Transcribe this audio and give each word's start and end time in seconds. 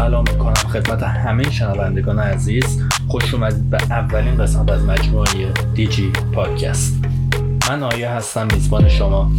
سلام 0.00 0.24
می‌کنم 0.32 0.54
خدمت 0.54 1.02
همه 1.02 1.50
شنوندگان 1.50 2.18
عزیز. 2.18 2.82
خوش 3.08 3.34
اومدید 3.34 3.70
به 3.70 3.76
اولین 3.90 4.36
قسمت 4.36 4.70
از 4.70 4.84
مجموعه 4.84 5.52
دیجی 5.74 6.12
پادکست. 6.32 7.04
من 7.68 7.82
آیا 7.82 8.10
هستم 8.10 8.48
میزبان 8.52 8.88
شما. 8.88 9.30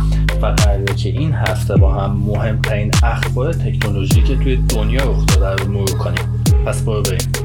و 0.42 0.46
قراره 0.46 0.96
که 0.96 1.10
این 1.10 1.34
هفته 1.34 1.76
با 1.76 1.94
هم 1.94 2.12
مهمترین 2.12 2.92
اخبار 3.04 3.54
تکنولوژی 3.54 4.24
که 4.24 4.36
توی 4.36 4.56
دنیا 4.56 5.04
رخ 5.04 5.26
داده 5.26 5.64
رو 5.64 5.72
مرور 5.72 5.98
کنیم. 5.98 6.44
پس 6.66 6.82
برو 6.82 7.02
بریم. 7.02 7.41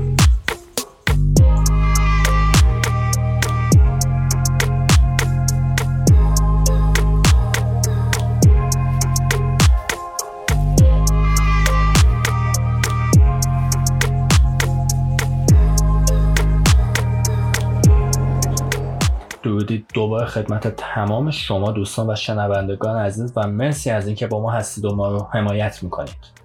درودی 19.67 19.87
دوباره 19.95 20.27
خدمت 20.27 20.77
تمام 20.77 21.31
شما 21.31 21.73
دوستان 21.73 22.11
و 22.11 22.15
شنوندگان 22.15 22.97
عزیز 22.97 23.33
و 23.37 23.47
مرسی 23.47 23.91
از 23.91 24.07
اینکه 24.07 24.27
با 24.27 24.41
ما 24.41 24.51
هستید 24.51 24.85
و 24.85 24.95
ما 24.95 25.09
رو 25.09 25.29
حمایت 25.33 25.83
می‌کنید. 25.83 26.37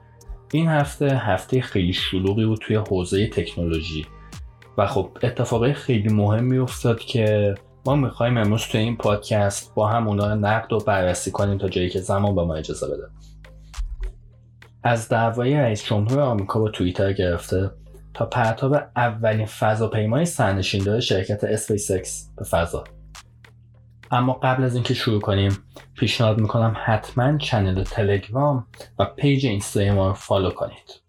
این 0.52 0.67
هفته 0.67 1.05
هفته 1.05 1.62
خیلی 1.62 1.93
شلوغی 1.93 2.45
بود 2.45 2.59
توی 2.62 2.76
حوزه 2.76 3.29
تکنولوژی 3.29 4.05
و 4.77 4.88
خب 4.88 5.09
اتفاقی 5.23 5.73
خیلی 5.73 6.13
مهمی 6.13 6.57
افتاد 6.57 6.99
که 6.99 7.55
ما 7.85 7.95
می‌خوایم 7.95 8.38
امروز 8.38 8.62
توی 8.62 8.81
این 8.81 8.98
پادکست 8.98 9.73
با 9.76 9.88
هم 9.88 10.07
اونا 10.07 10.35
نقد 10.35 10.73
و 10.73 10.79
بررسی 10.79 11.32
کنیم 11.32 11.57
تا 11.57 11.70
جایی 11.70 11.90
که 11.90 11.99
زمان 11.99 12.35
به 12.35 12.43
ما 12.43 12.55
اجازه 12.55 12.88
بده. 12.88 13.04
از 14.84 15.10
دعوای 15.10 15.54
رئیس 15.54 15.84
جمهور 15.84 16.20
آمریکا 16.20 16.60
با 16.60 16.70
توییتر 16.70 17.13
گرفته 17.13 17.71
تا 18.13 18.26
پرتاب 18.26 18.76
اولین 18.95 19.45
فضاپیمای 19.45 20.26
سرنشیندار 20.26 20.99
شرکت 20.99 21.43
اسپیس 21.43 21.91
به 22.38 22.45
فضا. 22.45 22.84
اما 24.12 24.34
قبل 24.34 24.63
از 24.63 24.76
اینکه 24.76 24.93
شروع 24.93 25.21
کنیم 25.21 25.57
پیشنهاد 25.95 26.41
می‌کنم 26.41 26.76
حتما 26.85 27.37
channel 27.37 27.84
تلگرام 27.84 28.67
و 28.99 29.05
page 29.05 29.45
اینستای 29.45 29.91
ما 29.91 30.07
رو 30.07 30.13
follow 30.13 30.49
کنید. 30.49 31.01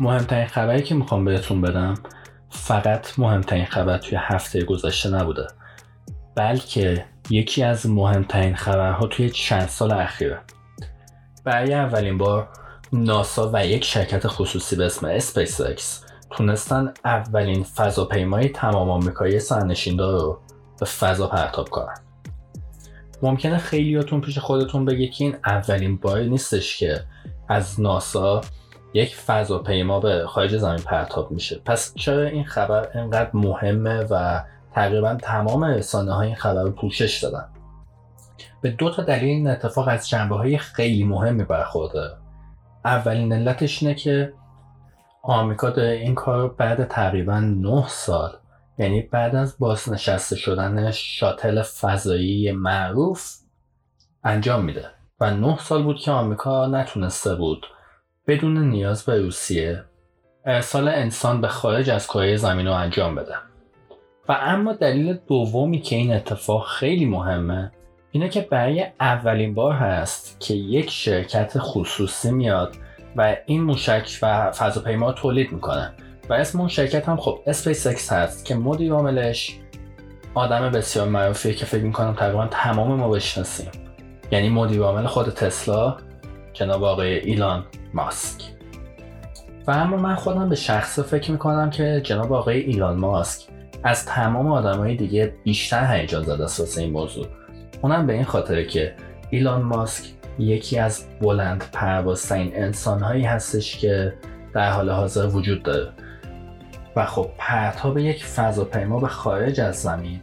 مهمترین 0.00 0.46
خبری 0.46 0.82
که 0.82 0.94
می‌خوام 0.94 1.24
بهتون 1.24 1.60
بدم 1.60 1.94
فقط 2.50 3.18
مهمترین 3.18 3.64
خبر 3.64 3.98
توی 3.98 4.18
هفته 4.20 4.64
گذشته 4.64 5.10
نبوده 5.10 5.46
بلکه 6.36 7.04
یکی 7.30 7.62
از 7.62 7.90
مهمترین 7.90 8.54
خبرها 8.54 9.06
توی 9.06 9.30
چند 9.30 9.68
سال 9.68 9.92
اخیره. 9.92 10.40
برای 11.44 11.74
اولین 11.74 12.18
بار 12.18 12.48
ناسا 12.92 13.50
و 13.54 13.66
یک 13.66 13.84
شرکت 13.84 14.26
خصوصی 14.26 14.76
به 14.76 14.86
اسم 14.86 15.06
اسپیس 15.06 15.60
اکس 15.60 16.04
تونستن 16.30 16.94
اولین 17.04 17.64
فضاپیمای 17.64 18.48
تمام 18.48 18.90
آمریکایی 18.90 19.40
سرنشیندار 19.40 20.20
رو 20.20 20.40
به 20.80 20.86
فضا 20.86 21.26
پرتاب 21.26 21.68
کنن. 21.68 21.94
ممکنه 23.22 23.58
خیلیاتون 23.58 24.20
پیش 24.20 24.38
خودتون 24.38 24.84
بگه 24.84 25.06
که 25.06 25.24
این 25.24 25.36
اولین 25.46 25.96
باری 25.96 26.30
نیستش 26.30 26.78
که 26.78 27.00
از 27.48 27.80
ناسا 27.80 28.40
یک 28.94 29.16
فضاپیما 29.16 30.00
به 30.00 30.26
خارج 30.26 30.56
زمین 30.56 30.78
پرتاب 30.78 31.30
میشه. 31.30 31.60
پس 31.64 31.94
چرا 31.94 32.22
این 32.22 32.44
خبر 32.44 32.88
اینقدر 32.98 33.30
مهمه 33.34 34.06
و 34.10 34.42
تقریبا 34.72 35.14
تمام 35.14 35.64
رسانه 35.64 36.12
های 36.12 36.26
این 36.26 36.36
خبر 36.36 36.62
رو 36.62 36.70
پوشش 36.70 37.24
دادن؟ 37.24 37.48
به 38.60 38.70
دو 38.70 38.90
تا 38.90 39.02
دلیل 39.02 39.28
این 39.28 39.48
اتفاق 39.48 39.88
از 39.88 40.08
جنبه 40.08 40.36
های 40.36 40.58
خیلی 40.58 41.04
مهمی 41.04 41.44
برخورده. 41.44 42.10
اولین 42.84 43.32
علتش 43.32 43.82
اینه 43.82 43.94
که 43.94 44.32
آمریکا 45.22 45.70
داره 45.70 45.90
این 45.90 46.14
کار 46.14 46.48
بعد 46.48 46.88
تقریبا 46.88 47.40
9 47.40 47.84
سال 47.88 48.36
یعنی 48.78 49.02
بعد 49.02 49.34
از 49.34 49.56
بازنشسته 49.58 50.36
شدن 50.36 50.90
شاتل 50.90 51.62
فضایی 51.62 52.52
معروف 52.52 53.36
انجام 54.24 54.64
میده. 54.64 54.86
و 55.20 55.30
9 55.30 55.58
سال 55.58 55.82
بود 55.82 55.96
که 55.96 56.10
آمریکا 56.10 56.66
نتونسته 56.66 57.34
بود 57.34 57.66
بدون 58.26 58.58
نیاز 58.70 59.04
به 59.04 59.18
روسیه 59.18 59.84
ارسال 60.44 60.88
انسان 60.88 61.40
به 61.40 61.48
خارج 61.48 61.90
از 61.90 62.06
کره 62.06 62.36
زمین 62.36 62.66
رو 62.66 62.72
انجام 62.72 63.14
بده. 63.14 63.34
و 64.28 64.32
اما 64.40 64.72
دلیل 64.72 65.18
دومی 65.28 65.80
که 65.80 65.96
این 65.96 66.12
اتفاق 66.12 66.66
خیلی 66.66 67.04
مهمه 67.04 67.72
اینه 68.10 68.28
که 68.28 68.40
برای 68.40 68.86
اولین 69.00 69.54
بار 69.54 69.72
هست 69.72 70.40
که 70.40 70.54
یک 70.54 70.90
شرکت 70.90 71.52
خصوصی 71.58 72.30
میاد 72.30 72.76
و 73.16 73.36
این 73.46 73.62
موشک 73.62 74.18
و 74.22 74.52
فضاپیما 74.52 75.12
تولید 75.12 75.52
می‌کنه. 75.52 75.92
و 76.28 76.32
اسم 76.32 76.58
اون 76.58 76.68
شرکت 76.68 77.08
هم 77.08 77.16
خب 77.16 77.40
اسپیس 77.46 77.86
اکس 77.86 78.12
هست 78.12 78.44
که 78.44 78.54
مدیر 78.54 78.92
عاملش 78.92 79.58
آدم 80.34 80.70
بسیار 80.70 81.08
معروفیه 81.08 81.54
که 81.54 81.64
فکر 81.64 81.82
می‌کنم 81.82 82.14
تقریبا 82.14 82.46
تمام 82.46 82.94
ما 82.94 83.08
بشناسیم. 83.08 83.70
یعنی 84.30 84.48
مدیر 84.48 84.80
عامل 84.80 85.06
خود 85.06 85.28
تسلا 85.30 85.96
جناب 86.52 86.84
آقای 86.84 87.18
ایلان 87.18 87.64
ماسک. 87.94 88.42
و 89.66 89.70
اما 89.70 89.96
من 89.96 90.14
خودم 90.14 90.48
به 90.48 90.56
شخصه 90.56 91.02
فکر 91.02 91.30
می‌کنم 91.32 91.70
که 91.70 92.00
جناب 92.04 92.32
آقای 92.32 92.60
ایلان 92.60 92.96
ماسک 92.96 93.48
از 93.82 94.06
تمام 94.06 94.46
آدمای 94.46 94.96
دیگه 94.96 95.34
بیشتر 95.44 95.96
هیجان 95.96 96.22
زده 96.22 96.44
است 96.44 96.78
این 96.78 96.90
موضوع. 96.90 97.26
اونم 97.82 98.06
به 98.06 98.12
این 98.12 98.24
خاطره 98.24 98.66
که 98.66 98.94
ایلان 99.30 99.62
ماسک 99.62 100.04
یکی 100.38 100.78
از 100.78 101.04
بلند 101.20 101.64
پروازترین 101.72 102.52
انسانهایی 102.54 103.24
هستش 103.24 103.78
که 103.78 104.14
در 104.54 104.70
حال 104.70 104.90
حاضر 104.90 105.26
وجود 105.26 105.62
داره. 105.62 105.92
و 106.96 107.06
خب 107.06 107.30
پرتاب 107.38 107.98
یک 107.98 108.24
فضاپیما 108.24 109.00
به 109.00 109.08
خارج 109.08 109.60
از 109.60 109.82
زمین 109.82 110.20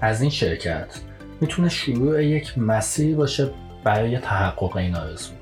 از 0.00 0.20
این 0.20 0.30
شرکت 0.30 1.00
می‌تونه 1.40 1.68
شروع 1.68 2.24
یک 2.24 2.58
مسیری 2.58 3.14
باشه 3.14 3.50
برای 3.84 4.18
تحقق 4.18 4.76
این 4.76 4.96
آرزو. 4.96 5.32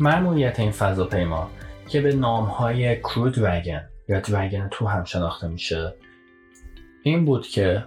معمولیت 0.00 0.60
این 0.60 0.70
فضاپیما 0.70 1.50
که 1.88 2.00
به 2.00 2.14
نامهای 2.14 2.96
کرو 3.00 3.30
دراگن 3.30 3.88
یا 4.08 4.20
دراگن 4.20 4.68
تو 4.70 4.86
هم 4.86 5.04
شناخته 5.04 5.48
میشه 5.48 5.94
این 7.02 7.24
بود 7.24 7.46
که 7.46 7.84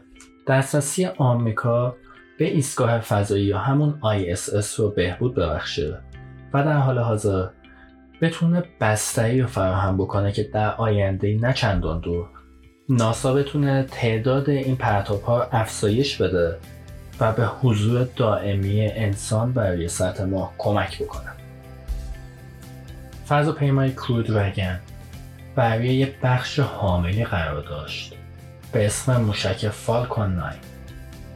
دسترسی 0.48 1.06
آمریکا 1.06 1.96
به 2.40 2.46
ایستگاه 2.46 3.00
فضایی 3.00 3.46
یا 3.46 3.58
همون 3.58 4.02
ISS 4.02 4.74
رو 4.78 4.90
بهبود 4.90 5.36
ببخشه 5.36 6.02
و 6.54 6.64
در 6.64 6.78
حال 6.78 7.00
حاضر 7.00 7.48
بتونه 8.22 8.64
بستری 8.82 9.42
رو 9.42 9.48
فراهم 9.48 9.98
بکنه 9.98 10.32
که 10.32 10.44
در 10.44 10.76
آینده 10.76 11.38
نه 11.42 11.54
چندان 11.54 12.00
دور. 12.00 12.28
ناسا 12.90 13.34
بتونه 13.34 13.84
تعداد 13.84 14.50
این 14.50 14.76
پرتاب 14.76 15.22
ها 15.22 15.44
افزایش 15.44 16.22
بده 16.22 16.58
و 17.20 17.34
به 17.34 17.46
حضور 17.46 18.08
دائمی 18.16 18.86
انسان 18.86 19.54
برای 19.54 19.88
سطح 19.88 20.24
ماه 20.24 20.54
کمک 20.58 21.04
بکنه. 21.04 21.32
فضاپیمای 23.28 23.92
Crew 23.92 24.24
Dragon 24.24 24.80
بر 25.56 25.72
روی 25.72 25.96
یه 25.96 26.14
بخش 26.24 26.60
حاملی 26.60 27.26
قرار 27.26 27.62
داشت 27.62 28.14
به 28.72 28.86
اسم 28.86 29.22
موشک 29.22 29.70
Falcon 29.70 30.36
9 30.36 30.44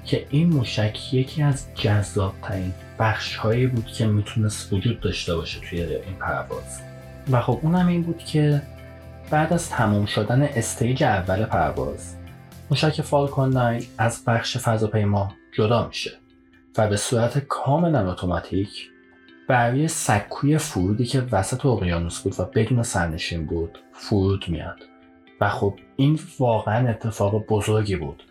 که 0.06 0.26
این 0.30 0.50
موشک 0.50 1.14
یکی 1.14 1.44
از 1.44 1.68
جذابترین 1.76 2.74
بخش 3.00 3.36
هایی 3.36 3.68
بود 3.68 3.86
که 3.86 4.06
می‌تونست 4.06 4.74
وجود 4.74 5.00
داشته 5.00 5.36
باشه 5.36 5.60
توی 5.60 5.84
این 5.84 6.16
پرواز. 6.20 6.82
و 7.32 7.42
خب 7.42 7.60
اونم 7.62 7.88
این 7.88 8.04
بود 8.04 8.18
که 8.18 8.62
بعد 9.30 9.54
از 9.54 9.70
تمام 9.70 10.06
شدن 10.06 10.42
stage 10.42 11.04
اول 11.04 11.46
پرواز 11.46 12.16
موشک 12.70 13.02
Falcon 13.02 13.58
9 13.58 13.82
از 13.98 14.24
بخش 14.26 14.58
فضاپیما 14.58 15.32
جدا 15.52 15.88
میشه 15.88 16.12
و 16.78 16.88
به 16.88 16.98
صورت 16.98 17.40
کاملا 17.40 18.12
اتوماتیک 18.12 18.90
برای 19.48 19.88
سکوی 19.88 20.58
فرودی 20.58 21.06
که 21.06 21.22
وسط 21.32 21.66
اقیانوس 21.66 22.22
بود 22.22 22.40
و 22.40 22.46
بدون 22.46 22.84
سرنشین 22.84 23.46
بود 23.46 23.80
فرود 23.94 24.46
میاد. 24.48 24.80
و 25.42 25.50
خب 25.50 25.80
این 25.96 26.20
واقعا 26.40 26.90
اتفاق 26.90 27.46
بزرگی 27.46 27.96
بود 27.96 28.24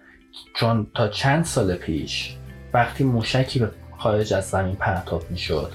چون 0.56 0.86
تا 0.94 1.08
چند 1.08 1.44
سال 1.44 1.74
پیش 1.74 2.36
وقتی 2.74 3.04
موشکی 3.04 3.58
به 3.58 3.70
خارج 3.98 4.34
از 4.34 4.44
زمین 4.44 4.76
پرتاب 4.76 5.22
می‌شد. 5.30 5.72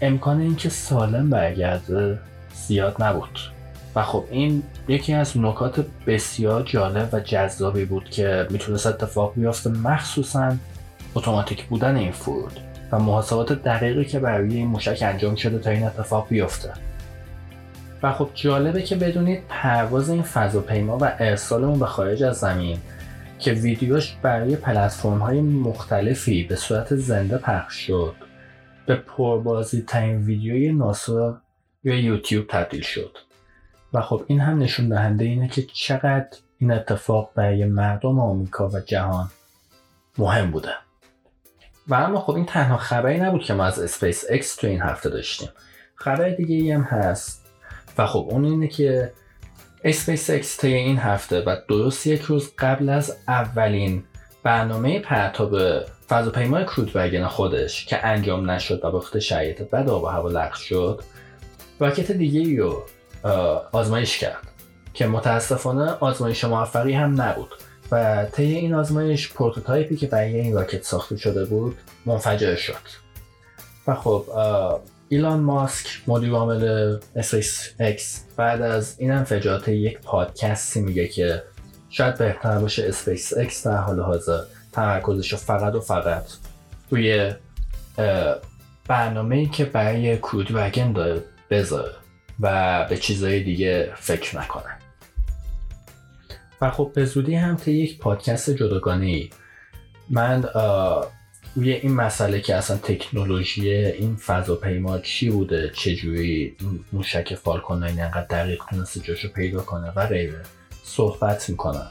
امکان 0.00 0.40
اینکه 0.40 0.68
سالم 0.68 1.30
برگرده 1.30 2.18
زیاد 2.54 3.02
نبود. 3.02 3.38
و 3.94 4.02
خب 4.02 4.24
این 4.30 4.62
یکی 4.88 5.14
از 5.14 5.36
نکات 5.36 5.86
بسیار 6.06 6.62
جالب 6.62 7.08
و 7.12 7.20
جذابی 7.20 7.84
بود 7.84 8.10
که 8.10 8.46
می‌تونست 8.50 8.86
اتفاق 8.86 9.32
بیفته 9.36 9.70
مخصوصا 9.70 10.56
اتوماتیک 11.14 11.64
بودن 11.64 11.96
این 11.96 12.12
فرود 12.12 12.60
و 12.92 12.98
محاسبات 12.98 13.52
دقیقی 13.52 14.04
که 14.04 14.18
برای 14.18 14.54
این 14.54 14.68
موشک 14.68 14.98
انجام 15.02 15.34
شده 15.34 15.58
تا 15.58 15.70
این 15.70 15.84
اتفاق 15.84 16.28
بیفته. 16.28 16.72
و 18.02 18.12
خب 18.12 18.28
جالبه 18.34 18.82
که 18.82 18.96
بدونید 18.96 19.42
پرواز 19.48 20.10
این 20.10 20.22
فضاپیما 20.22 20.98
و 21.00 21.12
ارسال 21.18 21.64
اون 21.64 21.78
به 21.78 21.86
خارج 21.86 22.22
از 22.22 22.36
زمین 22.36 22.78
که 23.42 23.52
ویدیوش 23.52 24.16
برای 24.22 24.56
پلتفرم 24.56 25.18
های 25.18 25.40
مختلفی 25.40 26.44
به 26.44 26.56
صورت 26.56 26.94
زنده 26.94 27.38
پخش 27.38 27.86
شد. 27.86 28.14
به 28.86 28.96
پربازی 28.96 29.82
ترین 29.82 30.16
ویدیوی 30.16 30.72
ناسا 30.72 31.40
روی 31.84 32.02
یوتیوب 32.02 32.46
تبدیل 32.48 32.82
شد. 32.82 33.18
و 33.94 34.00
خب 34.00 34.24
این 34.26 34.40
هم 34.40 34.58
نشون 34.58 34.88
دهنده 34.88 35.24
اینه 35.24 35.48
که 35.48 35.62
چقدر 35.62 36.28
این 36.58 36.72
اتفاق 36.72 37.30
برای 37.34 37.64
مردم 37.64 38.18
آمریکا 38.18 38.68
و 38.68 38.80
جهان 38.80 39.30
مهم 40.18 40.50
بوده. 40.50 40.74
و 41.88 41.94
اما 41.94 42.20
خب 42.20 42.34
این 42.34 42.46
تنها 42.46 42.76
خبری 42.76 43.20
نبود 43.20 43.42
که 43.42 43.54
ما 43.54 43.64
از 43.64 43.78
اسپیس 43.78 44.24
اکس 44.30 44.56
تو 44.56 44.66
این 44.66 44.82
هفته 44.82 45.10
داشتیم. 45.10 45.48
خبر 45.94 46.28
دیگه 46.28 46.54
ای 46.54 46.72
هم 46.72 46.82
هست. 46.82 47.46
و 47.98 48.06
خب 48.06 48.28
اون 48.30 48.44
اینه 48.44 48.68
که 48.68 49.12
اسپیس 49.84 50.30
اکس 50.30 50.60
طی 50.60 50.74
این 50.74 50.98
هفته 50.98 51.40
و 51.40 51.56
درست 51.68 52.06
یک 52.06 52.22
روز 52.22 52.52
قبل 52.58 52.88
از 52.88 53.16
اولین 53.28 54.04
برنامه 54.42 55.00
پرتاب 55.00 55.82
فضاپیمای 56.08 56.64
crewed 56.64 57.26
خودش 57.26 57.86
که 57.86 58.06
انجام 58.06 58.50
نشد 58.50 58.84
و 58.84 59.02
به 59.12 59.20
شرایط 59.20 59.62
بد 59.62 59.88
آب 59.88 60.02
و 60.02 60.06
هوا 60.06 60.28
لغو 60.28 60.54
شد 60.54 61.02
راکت 61.80 62.12
دیگه 62.12 62.62
رو 62.62 62.84
آزمایش 63.72 64.18
کرد 64.18 64.48
که 64.94 65.06
متاسفانه 65.06 65.90
آزمایش 65.90 66.44
موفقی 66.44 66.92
هم 66.92 67.22
نبود 67.22 67.50
و 67.92 68.26
طی 68.32 68.44
این 68.44 68.74
آزمایش 68.74 69.32
prototype 69.32 69.90
ی 69.90 69.96
که 69.96 70.06
برای 70.06 70.40
این 70.40 70.54
راکت 70.54 70.82
ساخته 70.82 71.16
شده 71.16 71.44
بود 71.44 71.76
منفجر 72.06 72.54
شد. 72.54 73.02
و 73.86 73.94
خب 73.94 74.24
ایلان 75.12 75.40
ماسک 75.40 75.86
مدیر 76.06 76.30
عامل 76.30 76.96
اسپیس 77.16 77.74
اکس 77.80 78.24
بعد 78.36 78.62
از 78.62 79.00
این 79.00 79.12
انفجارات 79.12 79.68
یک 79.68 79.98
پادکستی 80.00 80.80
میگه 80.80 81.08
که 81.08 81.42
شاید 81.90 82.18
بهتر 82.18 82.58
باشه 82.58 82.84
اسپیس 82.88 83.36
اکس 83.36 83.66
در 83.66 83.76
حال 83.76 84.00
حاضر. 84.00 84.40
تمرکزش 84.72 85.34
فقط 85.34 85.74
و 85.74 85.80
فقط 85.80 86.24
روی 86.90 87.32
برنامه 88.88 89.36
ای 89.36 89.46
که 89.46 89.64
برای 89.64 90.18
کرود 90.18 90.48
وگن 90.54 90.92
داره 90.92 91.22
بذاره 91.50 91.94
و 92.40 92.86
به 92.88 92.96
چیزهای 92.96 93.42
دیگه 93.42 93.92
فکر 93.96 94.38
نکنه. 94.38 94.78
و 96.60 96.70
خب 96.70 96.92
به 96.94 97.04
زودی 97.04 97.34
هم 97.34 97.56
تا 97.56 97.70
یک 97.70 97.98
پادکست 97.98 98.50
جداگانه 98.50 99.28
من 100.10 100.44
روی 101.54 101.72
این 101.72 101.94
مسئله 101.94 102.40
که 102.40 102.56
اصلا 102.56 102.76
تکنولوژی 102.76 103.70
این 103.70 104.16
فضاپیما 104.16 104.98
چی 104.98 105.30
بوده؟ 105.30 105.70
چجوری 105.74 106.56
موشک 106.92 107.34
فالکون 107.34 107.82
اینقدر 107.82 108.26
دقیق 108.30 108.62
تونسته 108.70 109.00
جاشو 109.00 109.28
پیدا 109.28 109.60
کنه 109.60 109.92
و 109.96 110.06
غیره؟ 110.06 110.42
صحبت 110.84 111.50
می‌کنم. 111.50 111.90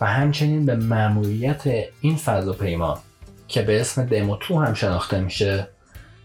و 0.00 0.06
همچنین 0.06 0.66
به 0.66 0.76
معمولیت 0.76 1.62
این 2.00 2.16
فضاپیما 2.16 2.98
که 3.48 3.62
به 3.62 3.80
اسم 3.80 4.06
دمو 4.06 4.36
تو 4.36 4.60
هم 4.60 4.74
شناخته 4.74 5.20
میشه 5.20 5.68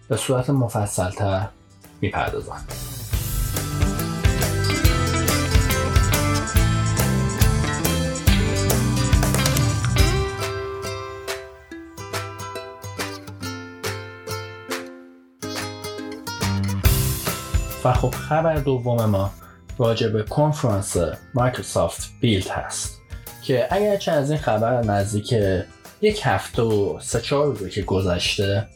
به 0.10 0.18
صورت 0.18 0.50
مفصلتر 0.50 1.48
می‌پردازم. 2.01 2.65
و 17.84 17.94
خب 17.94 18.10
خبر 18.16 18.56
دوم 18.56 19.06
ما 19.06 19.32
راجع 19.78 20.08
به 20.08 20.24
کنفرانس 20.24 20.98
Microsoft 21.34 22.12
Build 22.22 22.48
هست 22.48 23.02
که 23.42 23.68
اگرچه 23.72 24.12
از 24.12 24.32
این 24.32 24.40
خبر 24.40 24.82
نزدیک 24.82 25.36
یک 26.02 26.22
هفته 26.24 26.62
و 26.62 27.00
سه 27.00 27.22
چهار 27.22 27.46
روزه 27.46 27.70
که 27.70 27.82
گذشته 27.82 28.68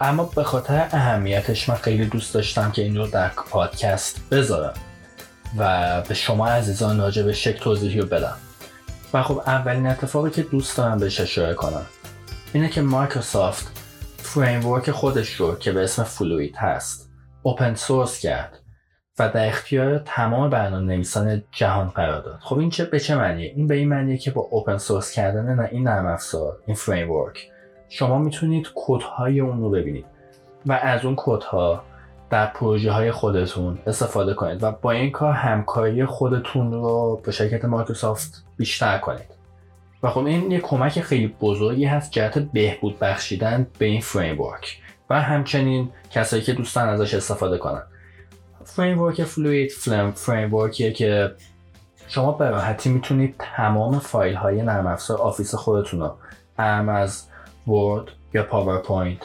اما 0.00 0.24
به 0.24 0.44
خاطر 0.44 0.88
اهمیتش 0.92 1.68
من 1.68 1.74
خیلی 1.74 2.06
دوست 2.06 2.34
داشتم 2.34 2.70
که 2.70 2.82
این 2.82 2.96
رو 2.96 3.06
در 3.06 3.28
پادکست 3.28 4.20
بذارم 4.30 4.74
و 5.58 6.02
به 6.08 6.14
شما 6.14 6.48
عزیزان 6.48 6.98
راجع 6.98 7.22
بهش 7.22 7.32
یک 7.32 7.60
توضیحی 7.60 8.00
رو 8.00 8.06
بدم. 8.06 8.36
و 9.14 9.22
خب 9.22 9.42
اولین 9.46 9.86
اتفاقی 9.86 10.30
که 10.30 10.42
دوست 10.42 10.76
دارم 10.76 10.98
بهش 10.98 11.20
اشاره 11.20 11.54
کنم 11.54 11.86
اینه 12.52 12.68
که 12.68 12.82
مایکروسافت 12.82 13.66
framework 14.18 14.90
خودش 14.90 15.34
رو 15.34 15.54
که 15.54 15.72
به 15.72 15.84
اسم 15.84 16.02
Fluid 16.04 16.56
هست 16.56 17.09
اوپن 17.42 17.74
سورس 17.74 18.20
کرد 18.20 18.58
و 19.18 19.28
در 19.28 19.48
اختیار 19.48 19.98
تمام 19.98 20.50
برنامه 20.50 20.94
نویسان 20.94 21.42
جهان 21.52 21.88
قرار 21.88 22.22
داد. 22.22 22.38
خب 22.40 22.58
این 22.58 22.70
چه 22.70 22.84
به 22.84 23.00
چه 23.00 23.16
معنیه؟ 23.16 23.52
این 23.56 23.66
به 23.66 23.74
این 23.74 23.88
معنیه 23.88 24.18
که 24.18 24.30
با 24.30 24.40
اوپن 24.50 24.78
سورس 24.78 25.12
کردن 25.12 25.54
نه 25.54 25.68
این 25.72 25.88
نرم 25.88 26.06
افزار 26.06 26.58
این 26.66 26.76
فریم 26.76 27.10
ورک 27.10 27.50
شما 27.88 28.18
می‌تونید 28.18 28.68
کدهای 28.74 29.40
اون 29.40 29.60
رو 29.60 29.70
ببینید 29.70 30.06
و 30.66 30.72
از 30.72 31.04
اون 31.04 31.14
کدها 31.18 31.84
در 32.30 32.46
پروژه 32.46 32.92
های 32.92 33.10
خودتون 33.10 33.78
استفاده 33.86 34.34
کنید 34.34 34.62
و 34.62 34.72
با 34.72 34.90
این 34.90 35.10
کار 35.10 35.32
همکاری 35.32 36.04
خودتون 36.04 36.72
رو 36.72 37.20
به 37.24 37.32
شرکت 37.32 37.64
مایکروسافت 37.64 38.44
بیشتر 38.56 38.98
کنید. 38.98 39.40
و 40.02 40.10
خب 40.10 40.24
این 40.24 40.50
یک 40.50 40.62
کمک 40.62 41.00
خیلی 41.00 41.36
بزرگی 41.40 41.84
هست 41.84 42.10
جهت 42.10 42.38
بهبود 42.38 42.98
بخشیدن 42.98 43.66
به 43.78 43.86
این 43.86 44.00
فریم 44.00 44.40
ورک 44.40 44.78
و 45.10 45.20
همچنین 45.20 45.90
کسایی 46.10 46.42
که 46.42 46.52
دوستان 46.52 46.88
ازش 46.88 47.14
استفاده 47.14 47.58
کنن. 47.58 47.82
framework 48.64 49.24
Fluid 49.24 49.70
فلم 49.70 50.12
framework 50.12 50.77
یه 50.77 50.92
که 50.92 51.34
شما 52.08 52.32
به 52.32 52.50
راحتی 52.50 52.90
می‌تونید 52.90 53.34
تمام 53.38 53.98
فایل 53.98 54.34
های 54.34 54.62
نرم 54.62 54.86
افزار 54.86 55.18
آفیس 55.18 55.54
خودتون 55.54 56.00
رو 56.00 56.16
هم 56.58 56.88
از 56.88 57.26
ورد 57.66 58.04
یا 58.34 58.42
پاورپوینت 58.42 59.18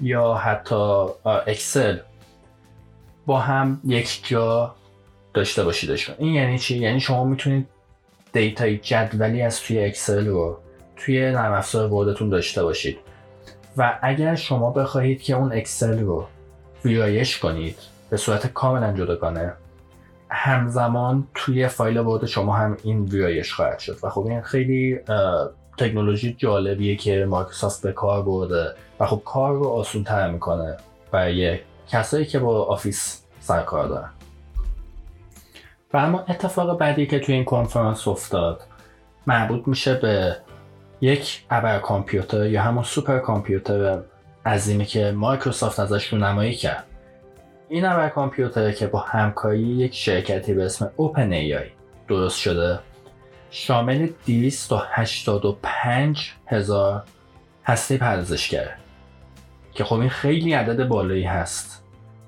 یا 0.00 0.34
حتی 0.34 1.06
اکسل 1.24 1.98
با 3.26 3.38
هم 3.38 3.80
یک 3.84 4.20
جا 4.28 4.74
داشته 5.34 5.64
باشیدشون 5.64 6.14
این 6.18 6.34
یعنی 6.34 6.58
چی؟ 6.58 6.78
یعنی 6.78 7.00
شما 7.00 7.24
می‌تونید 7.24 7.68
دیتای 8.32 8.78
جدولی 8.78 9.42
از 9.42 9.60
توی 9.60 9.84
اکسل 9.84 10.26
رو 10.26 10.58
توی 10.96 11.30
نرم 11.30 11.52
افزار 11.52 11.92
وردتون 11.92 12.28
داشته 12.28 12.62
باشید. 12.62 12.98
و 13.78 13.98
اگر 14.02 14.34
شما 14.34 14.70
بخواهید 14.70 15.22
که 15.22 15.34
اون 15.36 15.52
اکسل 15.52 16.00
رو 16.00 16.26
ویرایش 16.84 17.38
کنید 17.38 17.78
به 18.10 18.16
صورت 18.16 18.46
کاملا 18.46 18.92
جداگانه 18.92 19.52
همزمان 20.30 21.26
توی 21.34 21.68
فایل 21.68 21.98
ورد 21.98 22.26
شما 22.26 22.56
هم 22.56 22.76
این 22.82 23.04
ویرایش 23.04 23.52
خواهد 23.52 23.78
شد. 23.78 23.98
و 24.02 24.10
خب 24.10 24.26
این 24.26 24.40
خیلی 24.40 24.98
تکنولوژی 25.78 26.34
جالبیه 26.38 26.96
که 26.96 27.26
مایکروسافت 27.28 27.82
به 27.82 27.92
کار 27.92 28.22
برده 28.22 28.74
و 29.00 29.06
خب 29.06 29.22
کار 29.24 29.52
رو 29.52 29.68
آسون 29.68 30.04
تر 30.04 30.30
می‌کنه 30.30 30.76
برای 31.12 31.58
کسایی 31.88 32.26
که 32.26 32.38
با 32.38 32.64
آفیس 32.64 33.22
سرکار 33.40 33.88
دارن. 33.88 34.10
و 35.92 35.96
اما 35.96 36.24
اتفاق 36.28 36.78
بعدی 36.78 37.06
که 37.06 37.18
توی 37.18 37.34
این 37.34 37.44
کنفرانس 37.44 38.08
افتاد 38.08 38.60
مربوط 39.26 39.68
میشه 39.68 39.94
به 39.94 40.36
یک 41.00 41.44
ابر 41.50 41.78
کامپیوتر 41.78 42.46
یا 42.46 42.62
همون 42.62 42.84
سوپر 42.84 43.18
کامپیوتر 43.18 44.02
عظیمی 44.46 44.84
که 44.84 45.12
مایکروسافت 45.16 45.80
ازش 45.80 46.06
رو 46.06 46.18
نمایی 46.18 46.54
کرد. 46.54 46.84
این 47.68 47.84
ابر 47.84 48.08
کامپیوتر 48.08 48.72
که 48.72 48.86
با 48.86 48.98
همکاری 48.98 49.60
یک 49.60 49.94
شرکتی 49.94 50.54
به 50.54 50.64
اسم 50.64 50.90
اوپن 50.96 51.32
ای 51.32 51.58
درست 52.08 52.38
شده. 52.38 52.78
شامل 53.50 54.08
285 54.26 56.32
هزار 56.46 57.04
هسته 57.64 57.96
پردازشگره. 57.96 58.74
که 59.72 59.84
خب 59.84 60.00
این 60.00 60.08
خیلی 60.08 60.52
عدد 60.52 60.88
بالایی 60.88 61.24
هست. 61.24 61.84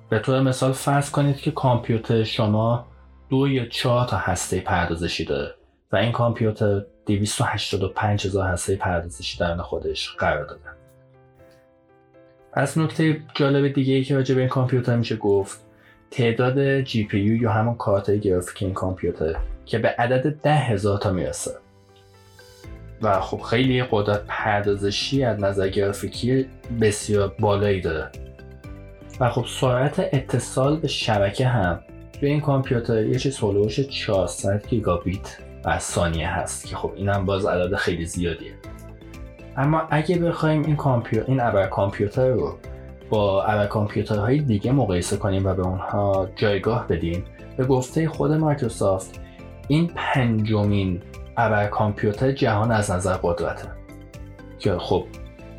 به 0.09 0.19
طور 0.19 0.41
مثال 0.41 0.73
فرض 0.73 1.11
کنید 1.11 1.37
که 1.37 1.51
کامپیوتر 1.51 2.25
شما 2.25 2.87
دو 3.29 3.49
یا 3.49 3.67
چهار 3.67 4.07
تا 4.07 4.17
هسته 4.17 4.61
پردازشی 4.61 5.25
داره 5.25 5.55
و 5.93 5.97
این 5.97 6.13
کامپیوتر 6.13 6.83
285 7.17 8.27
هزار 8.27 8.49
هسته 8.49 8.77
پردازشی 8.77 9.39
در 9.39 9.57
خودش 9.57 10.11
قرار 10.11 10.45
داده 10.45 10.61
از 12.53 12.79
نکته 12.79 13.21
جالب 13.35 13.73
دیگه 13.73 13.95
ای 13.95 14.05
که 14.05 14.15
راجع 14.15 14.35
به 14.35 14.41
این 14.41 14.51
کامپیوتر 14.51 14.97
میشه 14.97 15.17
گفت 15.17 15.61
تعداد 16.11 16.81
جی 16.81 17.05
پی 17.05 17.21
یو 17.21 17.43
یا 17.43 17.53
همون 17.53 17.75
کارت 17.75 18.11
گرافیک 18.11 18.63
این 18.63 18.75
کامپیوتر 18.75 19.37
که 19.67 19.79
به 19.79 19.89
عدد 19.89 20.35
ده 20.43 20.55
هزار 20.55 20.99
تا 20.99 21.13
می‌رسه. 21.13 21.51
و 23.03 23.21
خب 23.21 23.41
خیلی 23.41 23.85
قدرت 23.91 24.23
پردازشی 24.29 25.25
از 25.25 25.41
نظر 25.41 25.69
گرافیکی 25.69 26.47
بسیار 26.81 27.35
بالایی 27.41 27.81
داره. 27.81 28.11
و 29.21 29.31
خب 29.31 29.45
سرعت 29.61 30.09
اتصال 30.13 30.77
به 30.77 30.89
شبکه 30.89 31.47
هم 31.47 31.81
به 32.21 32.27
این 32.27 32.41
کامپیوتر 32.41 33.05
یه 33.05 33.19
چیز 33.19 33.39
هلوش 33.39 33.81
400 33.81 34.67
گیگابیت 34.69 35.39
و 35.65 35.79
ثانیه 35.79 36.29
هست 36.29 36.67
که 36.67 36.77
خب 36.77 36.93
اینم 36.97 37.25
باز 37.25 37.47
عدد 37.47 37.75
خیلی 37.75 38.05
زیادیه. 38.07 38.53
اما 39.57 39.83
اگه 39.91 40.19
بخوایم 40.19 40.63
این 40.63 40.77
کامپیوتر 40.77 41.31
این 41.31 41.41
ابر 41.41 41.67
کامپیوتر 41.67 42.29
رو 42.29 42.59
با 43.11 43.45
ابر 43.45 43.67
کامپیوترهای 43.67 44.39
دیگه 44.39 44.73
مقایسه 44.73 45.17
کنیم 45.17 45.47
و 45.47 45.55
به 45.55 45.63
اونها 45.63 46.29
جایگاه 46.37 46.87
بدیم 46.89 47.25
به 47.57 47.65
گفته 47.65 48.09
خود 48.09 48.33
مایکروسافت 48.33 49.21
این 49.69 49.91
پنجمین 49.97 51.03
ابر 51.37 51.67
کامپیوتر 51.67 52.33
جهان 52.33 52.73
از 52.73 52.91
نظر 52.91 53.15
قدرته. 53.23 53.69
که 54.59 54.79
خب 54.79 55.05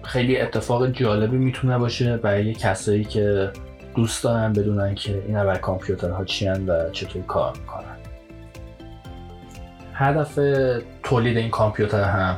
خیلی 0.03 0.37
اتفاق 0.37 0.87
جالبی 0.87 1.37
می‌تونه 1.37 1.77
باشه 1.77 2.17
برای 2.17 2.53
کسایی 2.53 3.03
که 3.03 3.51
دوست 3.95 4.23
دارن 4.23 4.53
بدونن 4.53 4.95
که 4.95 5.23
این 5.27 5.37
اول 5.37 5.55
کامپیوترها 5.55 6.25
چی 6.25 6.47
و 6.47 6.89
چطور 6.89 7.21
کار 7.21 7.53
می‌کنن 7.57 7.70
هدف 10.01 10.39
تولید 11.03 11.37
این 11.37 11.49
کامپیوتر 11.49 12.03
هم 12.03 12.37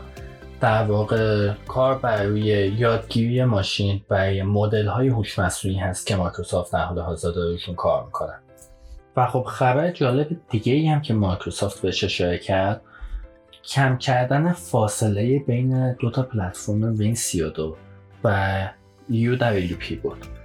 در 0.61 0.83
واقع 0.83 1.51
کار 1.67 1.97
برای 1.97 2.39
یادگیری 2.77 3.43
ماشین 3.43 4.01
برای 4.09 4.43
مدل 4.43 4.87
های 4.87 5.07
هوش 5.07 5.39
مصنوعی 5.39 5.77
هست 5.77 6.07
که 6.07 6.15
مایکروسافت 6.15 6.73
در 6.73 6.83
حال 6.83 6.99
حاضر 6.99 7.31
دارشون 7.31 7.75
کار 7.75 8.05
می‌کنن 8.05 8.39
و 9.17 9.27
خب 9.27 9.43
خبر 9.43 9.91
جالب 9.91 10.27
دیگه 10.49 10.73
ای 10.73 10.87
هم 10.87 11.01
که 11.01 11.13
مایکروسافت 11.13 11.81
بهش 11.81 12.03
اشاره 12.03 12.37
کرد 12.37 12.81
کم 13.63 13.97
کردن 13.97 14.53
فاصله 14.53 15.39
بین 15.39 15.93
دو 15.93 16.11
تا 16.11 16.23
پلتفرم 16.23 16.97
وین 16.97 17.15
32 17.15 17.77
و 18.23 18.67
UWP 19.09 19.93
بود. 20.03 20.42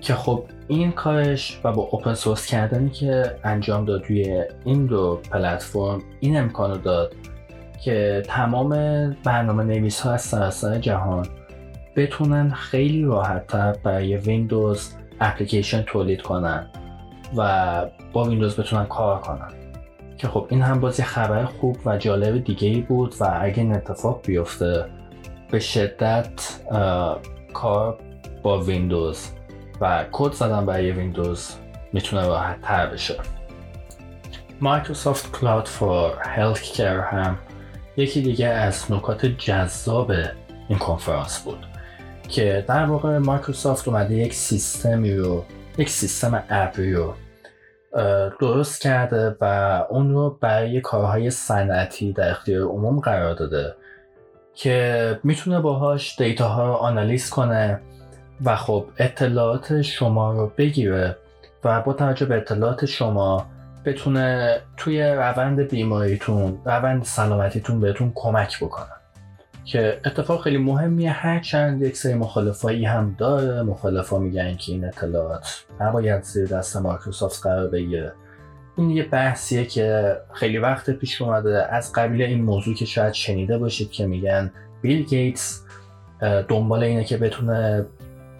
که 0.00 0.14
خب 0.14 0.44
این 0.68 0.92
کارش 0.92 1.60
و 1.64 1.72
با 1.72 1.82
اوپن 1.82 2.14
سورس 2.14 2.46
کردنی 2.46 2.90
که 2.90 3.36
انجام 3.44 3.84
داد 3.84 4.04
روی 4.08 4.44
این 4.64 4.86
دو 4.86 5.20
پلتفرم 5.30 6.02
این 6.20 6.36
امکانو 6.36 6.78
داد 6.78 7.14
که 7.84 8.22
تمام 8.26 8.70
برنامه 9.24 9.64
نویس 9.64 10.00
ها 10.00 10.12
از 10.12 10.22
سراسر 10.22 10.78
جهان 10.78 11.26
بتونن 11.96 12.50
خیلی 12.50 13.04
راحتتر 13.04 13.72
برای 13.72 14.16
ویندوز 14.16 14.94
اپلیکیشن 15.20 15.82
تولید 15.82 16.22
کنن 16.22 16.66
و 17.36 17.86
با 18.12 18.24
ویندوز 18.24 18.60
بتونن 18.60 18.86
کار 18.86 19.20
کنن. 19.20 19.48
که 20.16 20.28
خب 20.28 20.46
این 20.50 20.62
هم 20.62 20.80
باز 20.80 21.00
خبر 21.00 21.44
خوب 21.44 21.76
و 21.84 21.96
جالب 21.98 22.44
دیگه 22.44 22.68
ای 22.68 22.80
بود 22.80 23.14
و 23.20 23.38
اگه 23.40 23.58
این 23.58 23.74
اتفاق 23.74 24.20
بیفته 24.26 24.84
به 25.50 25.58
شدت 25.60 26.60
کار 27.52 27.98
با 28.42 28.60
ویندوز 28.60 29.28
و 29.80 30.04
کد 30.12 30.32
زدن 30.32 30.66
برای 30.66 30.92
ویندوز. 30.92 31.54
می‌تونه 31.92 32.26
راحت 32.26 32.62
تر 32.62 32.86
بشه. 32.86 33.14
Microsoft 34.60 35.32
Cloud 35.32 35.68
for 35.68 36.12
Healthcare 36.20 37.00
هم 37.00 37.38
یکی 37.96 38.22
دیگه 38.22 38.46
از 38.46 38.92
نکات 38.92 39.26
جذاب 39.26 40.12
این 40.68 40.78
کنفرانس 40.78 41.38
بود 41.38 41.66
که 42.28 42.64
در 42.68 42.84
واقع 42.84 43.18
مایکروسافت 43.18 43.88
اومده 43.88 44.14
یک 44.14 44.34
سیستمی 44.34 45.16
رو 45.16 45.44
یک 45.78 45.90
سیستم 45.90 46.44
اپی 46.50 46.92
رو 46.92 47.14
درست 48.40 48.82
کرده 48.82 49.36
و 49.40 49.44
اون 49.90 50.12
رو 50.12 50.38
برای 50.40 50.80
کارهای 50.80 51.30
صنعتی 51.30 52.12
در 52.12 52.30
اختیار 52.30 52.62
عموم 52.62 53.00
قرار 53.00 53.34
داده 53.34 53.74
که 54.54 55.20
می‌تونه 55.24 55.60
باهاش 55.60 56.18
دیتاها 56.18 56.66
رو 56.66 56.72
آنالیز 56.72 57.30
کنه 57.30 57.80
و 58.44 58.56
خب 58.56 58.86
اطلاعات 58.98 59.82
شما 59.82 60.32
رو 60.32 60.52
بگیره 60.58 61.16
و 61.64 61.80
با 61.80 61.92
توجه 61.92 62.26
به 62.26 62.36
اطلاعات 62.36 62.84
شما 62.84 63.46
بتونه 63.84 64.60
توی 64.76 65.02
روند 65.02 65.60
بیماریتون 65.60 66.58
روند 66.64 67.04
سلامتیتون 67.04 67.80
بهتون 67.80 68.12
کمک 68.14 68.60
بکنه. 68.60 68.86
که 69.64 70.00
اتفاق 70.04 70.42
خیلی 70.42 70.58
مهمیه 70.58 71.10
هرچند 71.10 71.82
یک 71.82 71.96
سری 71.96 72.14
مخالفایی 72.14 72.84
هم 72.84 73.14
داره. 73.18 73.62
مخالفا 73.62 74.18
میگن 74.18 74.56
که 74.56 74.72
این 74.72 74.84
اطلاعات 74.84 75.64
نباید 75.80 76.22
زیر 76.22 76.46
دست 76.46 76.76
مایکروسافت 76.76 77.42
قرار 77.42 77.68
بگیره. 77.68 78.12
این 78.76 78.90
یه 78.90 79.02
بحثیه 79.02 79.64
که 79.64 80.16
خیلی 80.32 80.58
وقت 80.58 80.90
پیش 80.90 81.22
اومده. 81.22 81.74
از 81.74 81.92
قبیل 81.92 82.22
این 82.22 82.42
موضوع 82.42 82.74
که 82.74 82.84
شاید 82.84 83.12
شنیده 83.12 83.58
باشید 83.58 83.90
که 83.90 84.06
میگن 84.06 84.52
بیل 84.82 85.04
گیتس 85.04 85.64
دنبال 86.48 86.82
اینه 86.82 87.04
که 87.04 87.16
بتونه 87.16 87.86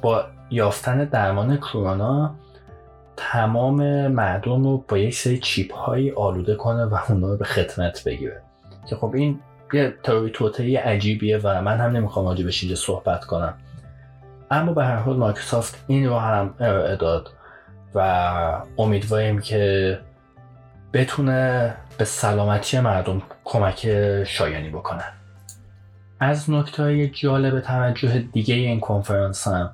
با 0.05 0.25
یافتن 0.51 1.05
درمان 1.05 1.57
کرونا 1.57 2.35
تمام 3.17 4.09
مردم 4.09 4.65
رو 4.65 4.85
با 4.89 4.99
یک 4.99 5.15
سری 5.15 5.39
چیپ 5.39 5.75
هایی 5.75 6.11
آلوده 6.11 6.55
کنه 6.55 6.85
و 6.85 6.99
اونا 7.09 7.29
رو 7.29 7.37
به 7.37 7.45
خدمت 7.45 8.05
بگیره. 8.05 8.43
که 8.89 8.97
خب 8.97 9.13
این 9.15 9.41
یه 9.73 9.95
تئوری 10.03 10.31
توته 10.31 10.81
عجیبیه 10.81 11.39
و 11.39 11.63
من 11.63 11.81
هم 11.81 11.91
نمی‌خوام 11.91 12.27
راجع 12.27 12.45
بهش 12.45 12.63
اینجا 12.63 12.77
صحبت 12.77 13.25
کنم. 13.25 13.55
اما 14.51 14.73
به 14.73 14.85
هر 14.85 14.97
حال 14.97 15.17
مایکروسافت 15.17 15.85
این 15.87 16.09
رو 16.09 16.19
هم 16.19 16.55
ارائه 16.61 16.97
داد 16.97 17.31
و 17.95 18.63
امیدواریم 18.79 19.41
که 19.41 19.99
بتونه 20.93 21.75
به 21.99 22.05
سلامتی 22.05 22.81
مردم 22.81 23.23
کمک 23.45 23.89
شایانی 24.25 24.71
بکنه. 24.71 25.05
از 26.21 26.51
نکته 26.51 27.07
جالب 27.07 27.61
توجه 27.61 28.19
دیگه 28.19 28.55
این 28.55 28.81
کنفرانس 28.81 29.49
هم 29.49 29.71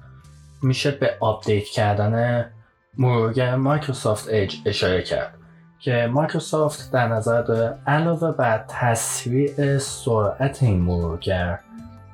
میشه 0.62 0.90
به 0.90 1.16
آپدیت 1.20 1.64
کردن 1.64 2.44
مرورگر 2.98 3.56
Microsoft 3.56 4.28
Edge 4.30 4.56
اشاره 4.66 5.02
کرد 5.02 5.34
که 5.78 6.08
مایکروسافت 6.12 6.92
در 6.92 7.08
نظر 7.08 7.42
داره 7.42 7.78
علاوه 7.86 8.32
بر 8.32 8.64
تسریع 8.68 9.78
سرعت 9.78 10.62
این 10.62 10.80
مرورگر 10.80 11.58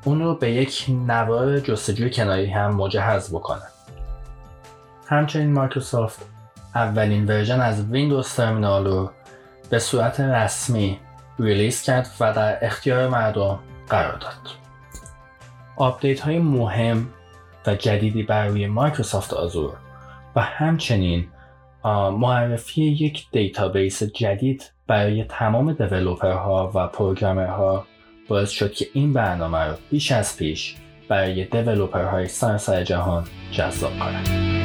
اون 0.05 0.21
رو 0.21 0.35
به 0.35 0.51
یک 0.51 0.87
نوار 0.89 1.61
جستجوی 1.61 2.11
کناری 2.11 2.47
هم 2.47 2.75
مجهز 2.75 3.31
بکنه. 3.35 3.63
همچنین 5.07 5.53
مایکروسافت 5.53 6.27
اولین 6.75 7.27
ورژن 7.27 7.61
از 7.61 7.91
Windows 7.91 8.35
Terminal 8.35 8.87
رو 8.87 9.11
به 9.71 9.79
صورت 9.79 10.21
رسمی 10.21 10.99
release 11.39 11.83
کرد 11.83 12.11
و 12.21 12.33
در 12.33 12.65
اختیار 12.65 13.09
مردم 13.09 13.59
قرار 13.89 14.19
داد. 14.19 14.49
آپدیت 15.77 16.21
های 16.21 16.39
مهم 16.39 17.09
و 17.67 17.75
جدیدی 17.75 18.23
برای 18.23 18.67
Microsoft 18.67 19.33
Azure 19.33 19.77
و 20.37 20.41
همچنین 20.41 21.29
معرفی 22.19 22.85
یک 22.85 23.27
database 23.33 24.03
جدید 24.03 24.73
برای 24.87 25.25
تمام 25.25 25.73
developer 25.73 26.63
ها 26.63 26.73
و 26.75 26.87
programmer 26.87 27.78
ها 27.78 27.87
باعث 28.29 28.51
شد 28.51 28.73
که 28.73 28.87
این 28.93 29.13
برنامه 29.13 29.59
رو 29.59 29.75
بیش 29.91 30.13
از 30.13 30.37
پیش 30.37 30.77
برای 31.09 31.45
دیولوپرهای 31.45 32.29
سراسر 32.29 32.85
جهان 32.85 33.25
جذاب 33.53 33.99
کنند. 33.99 34.56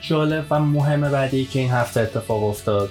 جالب 0.00 0.46
و 0.50 0.58
مهم 0.58 1.00
بعدی 1.00 1.44
که 1.44 1.58
این 1.58 1.70
هفته 1.70 2.00
اتفاق 2.00 2.44
افتاد. 2.44 2.90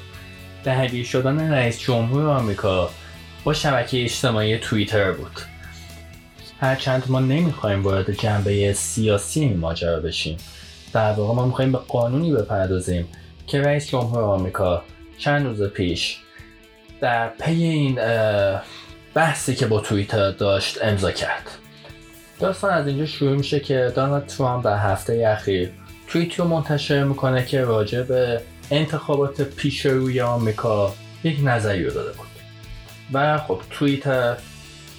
دهگیر 0.63 1.05
شدن 1.05 1.53
رئیس 1.53 1.79
جمهور 1.79 2.27
آمریکا 2.27 2.89
با 3.43 3.53
شبکه 3.53 4.03
اجتماعی 4.03 4.57
توییتر 4.57 5.11
بود. 5.11 5.39
هرچند 6.61 7.03
ما 7.07 7.19
نمی‌خوایم 7.19 7.83
وارد 7.83 8.11
جنبه 8.11 8.73
سیاسی 8.73 9.39
این 9.39 9.57
ماجرا 9.57 9.99
بشیم. 9.99 10.37
در 10.93 11.11
واقع 11.11 11.33
ما 11.33 11.45
می‌خوایم 11.45 11.71
به 11.71 11.77
قانونی 11.77 12.31
بپردازیم 12.31 13.07
که 13.47 13.61
رئیس 13.61 13.87
جمهور 13.87 14.23
آمریکا 14.23 14.83
چند 15.17 15.45
روز 15.45 15.63
پیش 15.63 16.17
در 17.01 17.29
پی 17.29 17.63
این 17.63 17.99
بحثی 19.13 19.55
که 19.55 19.67
با 19.67 19.79
توییتر 19.79 20.31
داشت 20.31 20.77
امضا 20.83 21.11
کرد. 21.11 21.49
داستان 22.39 22.73
از 22.73 22.87
اینجا 22.87 23.05
شروع 23.05 23.35
میشه 23.35 23.59
که 23.59 23.93
دانالد 23.95 24.25
ترامپ 24.25 24.65
در 24.65 24.77
هفته 24.77 25.27
اخیر 25.27 25.71
توییتی 26.09 26.35
رو 26.37 26.47
منتشر 26.47 27.03
می‌کنه 27.03 27.45
که 27.45 27.61
راجع 27.61 28.01
به 28.01 28.41
انتخابات 28.71 29.41
پیش 29.41 29.85
روی 29.85 30.21
آمریکا 30.21 30.93
یک 31.23 31.39
نظری 31.43 31.83
رو 31.83 31.91
داده 31.91 32.11
بود. 32.11 32.27
و 33.13 33.37
خب 33.37 33.61
توییتر 33.69 34.37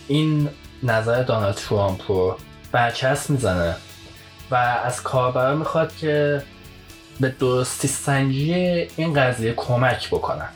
این 0.08 0.48
نظر 0.82 1.22
دانالد 1.22 1.54
ترامپ 1.54 2.10
رو 2.10 2.36
برچسب 2.72 3.30
می‌زنه 3.30 3.76
و 4.50 4.54
از 4.84 5.02
کاربرا 5.02 5.56
می‌خواد 5.56 5.96
که 5.96 6.42
به 7.20 7.28
درستی 7.28 7.88
سنجی 7.88 8.54
این 8.96 9.14
قضیه 9.14 9.52
کمک 9.56 10.08
بکنن 10.08 10.48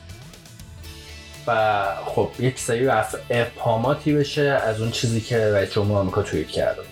و 1.46 1.82
خب 2.04 2.30
یک 2.38 2.58
سری 2.58 2.86
رفع 2.86 3.18
ابهاماتی 3.30 4.14
بشه 4.14 4.42
از 4.42 4.80
اون 4.80 4.90
چیزی 4.90 5.20
که 5.20 5.52
رئیس 5.52 5.72
جمهور 5.72 5.98
آمریکا 5.98 6.22
توییت 6.22 6.48
کرده. 6.48 6.82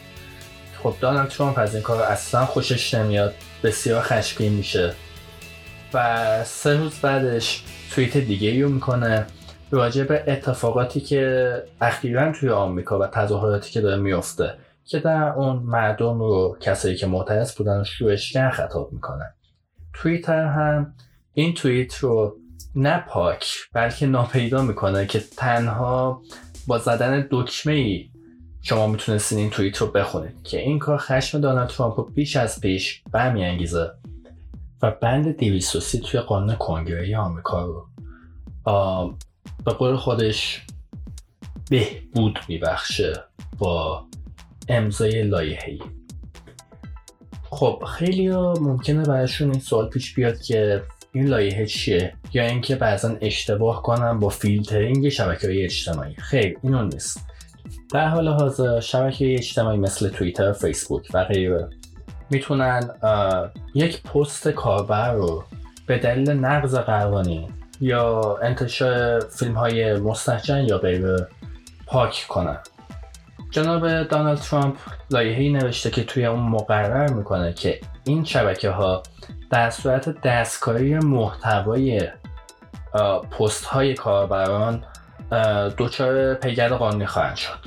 خب 0.83 0.95
دانالد 1.01 1.29
ترامپ 1.29 1.59
از 1.59 1.75
این 1.75 1.83
کار 1.83 2.03
اصلا 2.03 2.47
خوشش 2.47 2.95
نمیاد. 2.95 3.35
بسیار 3.63 4.03
خشمگین 4.03 4.53
میشه. 4.53 4.95
و 5.95 6.45
سه 6.45 6.77
روز 6.77 6.99
بعدش 6.99 7.63
توییت 7.91 8.17
دیگه 8.17 8.63
رو 8.63 8.69
می‌کنه 8.69 9.27
راجع 9.71 10.05
به 10.05 10.25
اتفاقاتی 10.27 11.01
که 11.01 11.55
اخیرا 11.81 12.33
توی 12.33 12.49
آمریکا 12.49 12.99
و 12.99 13.07
تظاهراتی 13.07 13.71
که 13.71 13.81
داره 13.81 13.97
میفته 13.97 14.55
که 14.85 14.99
در 14.99 15.29
اون 15.29 15.57
مردم 15.57 16.19
رو 16.19 16.57
کسایی 16.61 16.97
که 16.97 17.07
معترض 17.07 17.55
بودن 17.55 17.81
و 17.81 17.85
شورشگر 17.85 18.51
خطاب 18.51 18.93
می‌کنه. 18.93 19.35
توییتر 19.93 20.47
هم 20.47 20.95
این 21.35 21.55
توییت 21.55 21.95
رو 21.95 22.37
نه 22.75 23.05
پاک 23.09 23.55
بلکه 23.73 24.07
ناپیدا 24.07 24.63
می‌کنه 24.63 25.07
که 25.07 25.21
تنها 25.37 26.23
با 26.67 26.79
زدن 26.79 27.29
دکمه 27.31 27.73
ای 27.73 28.09
شما 28.63 28.87
می‌تونستین 28.87 29.39
این 29.39 29.51
توییت 29.51 29.77
رو 29.77 29.87
بخونید 29.87 30.43
که 30.43 30.61
این 30.61 30.79
کار 30.79 30.99
خشم 30.99 31.41
دونالد 31.41 31.69
ترامپ 31.69 32.01
رو 32.01 32.05
بیش 32.05 32.37
از 32.37 32.61
پیش 32.61 33.03
برمیانگیزه 33.13 33.91
و 34.83 34.91
بند 34.91 35.37
230 35.37 35.99
توی 35.99 36.21
قانون 36.21 36.55
کنگره 36.55 37.19
آمریکا 37.19 37.65
رو. 37.65 37.87
به 39.65 39.73
قول 39.73 39.97
خودش 39.97 40.67
بهبود 41.71 42.39
میبخشه 42.49 43.25
با 43.59 44.07
امضای 44.69 45.23
لایحه‌ای. 45.23 45.79
خب 47.51 47.85
خیلی 47.97 48.29
ممکنه 48.31 49.03
براشون 49.03 49.51
این 49.51 49.61
سوال 49.61 49.89
پیش 49.89 50.15
بیاد 50.15 50.41
که 50.41 50.83
این 51.13 51.27
لایحه 51.27 51.67
چیه 51.67 52.15
یا 52.33 52.47
اینکه 52.47 52.77
بعضا 52.77 53.17
اشتباه 53.21 53.83
کنم 53.83 54.21
با 54.21 54.29
فیلترینگ 54.29 55.09
شبکه 55.09 55.47
های 55.47 55.65
اجتماعی. 55.65 56.15
خیر 56.15 56.59
اینو 56.63 56.85
نیست. 56.85 57.21
در 57.93 58.09
حال 58.09 58.29
حاضر 58.29 58.81
شبکه 58.81 59.35
اجتماعی 59.35 59.79
مثل 59.79 60.09
توییتر 60.09 60.53
فیسبوک 60.53 61.09
و 61.15 61.25
غیره 61.25 61.69
می‌تونن 62.31 62.91
یک 63.75 64.03
پست 64.03 64.49
کاربر 64.49 65.13
رو 65.13 65.45
به 65.87 65.99
دلیل 65.99 66.31
نقض 66.31 66.75
قوانین 66.75 67.51
یا 67.81 68.39
انتشار 68.43 69.21
فیلم 69.21 69.55
های 69.55 69.99
مستحجن 70.01 70.65
یا 70.65 70.79
غیره 70.79 71.29
پاک 71.87 72.27
کنن. 72.29 72.59
جناب 73.51 74.03
دانالد 74.03 74.39
ترامپ 74.39 74.77
لایحه‌ای 75.11 75.53
نوشته 75.53 75.91
که 75.91 76.05
توی 76.05 76.27
اون 76.27 76.41
مقرر 76.41 77.13
می‌کنه 77.13 77.53
که 77.53 77.81
این 78.05 78.25
شبکه 78.25 78.71
ها 78.71 79.03
در 79.51 79.71
صورت 79.71 80.21
دستکاری 80.23 80.95
محتوای 80.95 82.09
پست 83.39 83.65
های 83.65 83.95
کاربران 83.95 84.85
دچار 85.79 86.35
پیگرد 86.35 86.73
قانونی 86.73 87.07
خواهند 87.07 87.37
شد. 87.37 87.59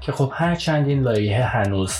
که 0.00 0.12
خب 0.12 0.32
هرچند 0.34 0.88
این 0.88 1.02
لایحه 1.02 1.44
هنوز 1.44 1.92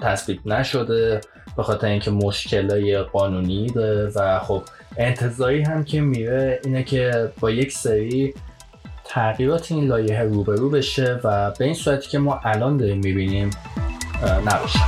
تصویب 0.00 0.46
نشده 0.46 1.20
به 1.56 1.62
خاطر 1.62 1.86
اینکه 1.86 2.10
مشکلای 2.10 3.02
قانونی 3.02 3.66
داره 3.66 4.12
و 4.16 4.38
خب 4.38 4.62
انتظاری 4.96 5.62
هم 5.62 5.84
که 5.84 6.00
میره 6.00 6.60
اینه 6.64 6.82
که 6.82 7.32
با 7.40 7.50
یک 7.50 7.72
سری 7.72 8.34
تغییرات 9.04 9.72
این 9.72 9.86
لایحه 9.86 10.22
روبرو 10.22 10.70
بشه 10.70 11.20
و 11.24 11.50
به 11.50 11.64
این 11.64 11.74
صورتی 11.74 12.08
که 12.08 12.18
ما 12.18 12.40
الان 12.44 12.76
داریم 12.76 12.98
می‌بینیم 12.98 13.50
نباشه. 14.46 14.78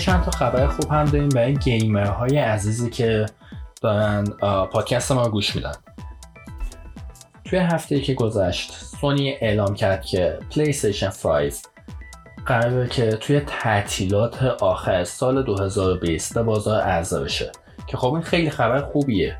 چند 0.00 0.24
تا 0.24 0.30
خبر 0.30 0.66
خوب 0.66 0.90
هم 0.90 1.04
داریم 1.04 1.28
برای 1.28 1.54
گیمرهای 1.54 2.38
عزیزی 2.38 2.90
که 2.90 3.26
دارن 3.82 4.24
پادکست 4.72 5.12
ما 5.12 5.28
گوش 5.28 5.56
میدن. 5.56 5.72
توی 7.44 7.58
هفته 7.58 8.00
که 8.00 8.14
گذشت 8.14 8.72
سونی 8.72 9.30
اعلام 9.30 9.74
کرد 9.74 10.02
که 10.02 10.38
پلی 10.50 10.68
استیشن 10.68 11.10
5 11.10 11.54
قراره 12.46 12.88
که 12.88 13.10
توی 13.10 13.40
تعطیلات 13.40 14.42
آخر 14.42 15.04
سال 15.04 15.42
2020 15.42 16.34
به 16.34 16.42
بازار 16.42 16.80
عرضه 16.80 17.20
بشه 17.20 17.52
که 17.86 17.96
خب 17.96 18.12
این 18.12 18.22
خیلی 18.22 18.50
خبر 18.50 18.82
خوبیه. 18.82 19.36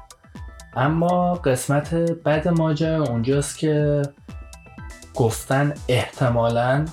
اما 0.77 1.35
قسمت 1.35 1.95
بعد 1.95 2.49
ماجرا 2.49 3.05
اونجاست 3.05 3.59
که 3.59 4.03
گفتن 5.15 5.75
احتمالا 5.89 6.85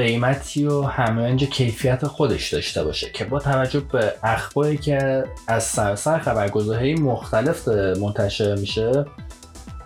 قیمتی 0.00 0.66
و 0.66 0.82
همرنج 0.82 1.44
کیفیت 1.44 2.06
خودش 2.06 2.54
داشته 2.54 2.84
باشه 2.84 3.10
که 3.10 3.24
با 3.24 3.38
توجه 3.38 3.80
به 3.80 4.12
اخباری 4.22 4.76
که 4.76 5.24
از 5.46 5.64
سرسر 5.64 6.18
خبرگزاری 6.18 6.94
مختلف 6.94 7.68
منتشر 7.68 8.56
میشه 8.56 9.04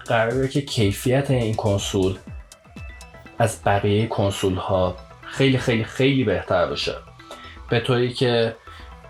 قراره 0.07 0.49
که 0.49 0.61
کیفیت 0.61 1.31
این 1.31 1.55
کنسول 1.55 2.17
از 3.39 3.59
بقیه 3.67 4.07
کنسول 4.07 4.55
ها 4.55 4.97
خیلی 5.27 5.59
خیلی 5.59 5.85
خیلی 5.85 6.25
بهتر 6.25 6.67
باشه. 6.67 6.95
به 7.71 7.81
طوری 7.81 8.13
که 8.13 8.57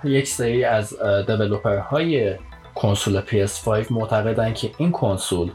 یک 0.05 0.29
سری 0.29 0.65
از 0.65 0.95
دیولوپر 1.27 1.79
های 1.79 2.35
کنسول 2.75 3.21
PS5 3.21 3.91
معتقدن 3.91 4.55
که 4.55 4.71
این 4.79 4.91
کنسول 4.93 5.51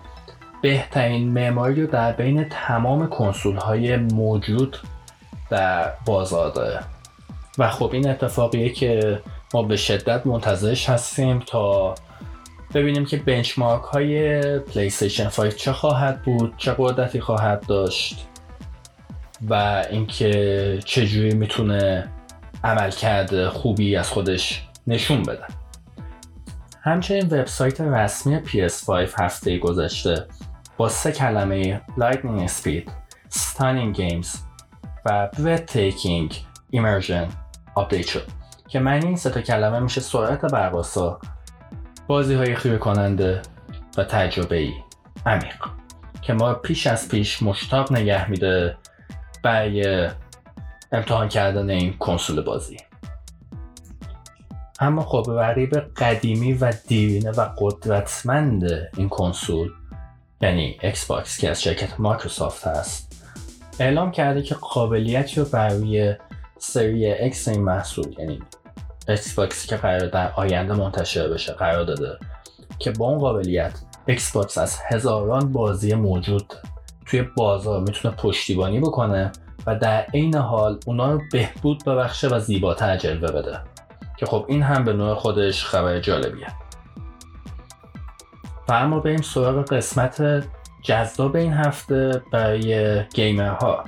بهترین 0.62 1.34
معماری 1.34 1.82
رو 1.82 1.88
در 1.88 2.12
بین 2.12 2.50
تمام 2.50 3.10
کنسول 3.10 3.56
های 3.56 3.98
موجود 3.98 4.78
در 5.50 5.94
بازار 6.06 6.52
داره 6.52 6.80
و 7.58 7.70
خب 7.70 7.90
این 7.94 8.10
اتفاقیه 8.10 8.70
که 8.70 9.22
ما 9.54 9.64
به 9.64 9.76
شدت 9.76 10.28
منتظرش 10.28 10.90
هستیم 10.90 11.40
تا 11.40 11.96
ببینیم 12.74 13.06
که 13.06 13.18
بنچمارک 13.18 13.84
های 13.84 14.40
پلیستیشن 14.60 15.30
5 15.30 15.56
چه 15.56 15.74
خواهد 15.74 16.22
بود 16.22 16.54
چه 16.58 16.76
قدرتی 16.78 17.20
خواهد 17.20 17.66
داشت 17.68 18.28
و 19.50 19.84
اینکه 19.90 20.80
چجوری 20.86 21.34
می‌تونه 21.34 22.10
عملکرد 22.64 23.48
خوبی 23.48 23.96
از 23.96 24.10
خودش 24.10 24.68
نشون 24.88 25.24
بده. 25.24 25.44
همچنین 26.82 27.26
وبسایت 27.26 27.82
رسمی 27.82 28.40
PS5 28.40 28.90
هفته 29.18 29.58
گذشته 29.58 30.26
با 30.78 30.90
سه 30.90 31.12
کلمه 31.12 31.82
Lightning 31.98 32.50
Speed, 32.50 32.90
Stunning 33.34 33.98
Games 33.98 34.49
و 35.06 35.30
Breathtaking 35.34 36.34
Immersion 36.74 37.34
آپدیت 37.76 38.08
شد 38.08 38.28
که 38.68 38.80
معنی 38.80 39.06
این 39.06 39.16
سه 39.16 39.42
کلمه 39.42 39.80
میشه 39.80 40.02
سرعت 40.02 40.42
برقاسا 40.42 41.20
بازی 42.08 42.36
های 42.36 42.56
خیره 42.56 42.78
کننده 42.78 43.42
و 43.98 44.04
تجربه 44.04 44.56
ای 44.56 44.74
عمیق. 45.26 45.66
که 46.22 46.34
ما 46.34 46.54
پیش 46.54 46.88
از 46.88 47.10
پیش 47.10 47.44
مشتاق 47.44 47.92
نگه 47.92 48.30
میده 48.30 48.78
برای 49.44 50.10
امتحان 50.92 51.28
کردن 51.28 51.70
این 51.70 51.98
کنسول 51.98 52.42
بازی. 52.42 52.78
اما 54.80 55.02
خب 55.02 55.26
رقیب 55.30 55.76
قدیمی 55.76 56.54
و 56.54 56.74
دیرینه 56.88 57.32
و 57.32 57.50
قدرتمند 57.58 58.90
این 58.98 59.10
کنسول 59.10 59.72
یعنی 60.42 60.78
ایکس 60.82 61.06
باکس 61.06 61.38
که 61.38 61.50
از 61.50 61.64
شرکت 61.64 62.00
مایکروسافت 62.00 62.68
هست 62.68 63.09
اعلام 63.80 64.12
کرده 64.12 64.42
که 64.42 64.56
قابلیتی 64.56 65.42
رو 65.42 65.46
برای 65.46 66.16
سری 66.58 67.12
اکس 67.14 67.48
این 67.48 67.62
محصول 67.62 68.16
یعنی 68.20 68.40
ایکس 69.08 69.34
باکسی 69.36 69.68
که 69.68 69.76
قرار 69.76 70.08
در 70.08 70.32
آینده 70.32 70.74
منتشر 70.74 71.28
بشه 71.28 71.54
قرار 71.54 71.84
داده 71.84 72.18
که 72.80 72.92
با 72.92 73.08
اون 73.08 73.20
قابلیت 73.20 73.74
ایکس 74.06 74.32
باکس 74.32 74.58
از 74.58 74.80
هزاران 74.88 75.52
بازی 75.52 75.94
موجود 75.94 76.54
توی 77.06 77.22
بازار 77.22 77.82
می‌تونه 77.82 78.16
پشتیبانی 78.16 78.80
بکنه 78.80 79.32
و 79.66 79.76
در 79.76 80.02
عین 80.02 80.36
حال 80.36 80.80
اونا 80.86 81.12
رو 81.12 81.22
بهبود 81.32 81.86
ببخشه 81.86 82.28
و 82.28 82.40
زیباتر 82.40 82.98
جلوه 82.98 83.32
بده. 83.32 83.60
که 84.18 84.26
خب 84.26 84.46
این 84.48 84.64
هم 84.64 84.84
به 84.84 84.94
نوع 84.94 85.16
خودش 85.16 85.66
خبر 85.66 86.00
جالبیه. 86.00 86.48
و 88.68 88.74
اما 88.74 89.00
بریم 89.00 89.22
سراغ 89.22 89.74
قسمت 89.74 90.44
جذاب 90.82 91.36
این 91.36 91.54
هفته 91.54 92.22
برای 92.32 93.04
گیمرها. 93.14 93.84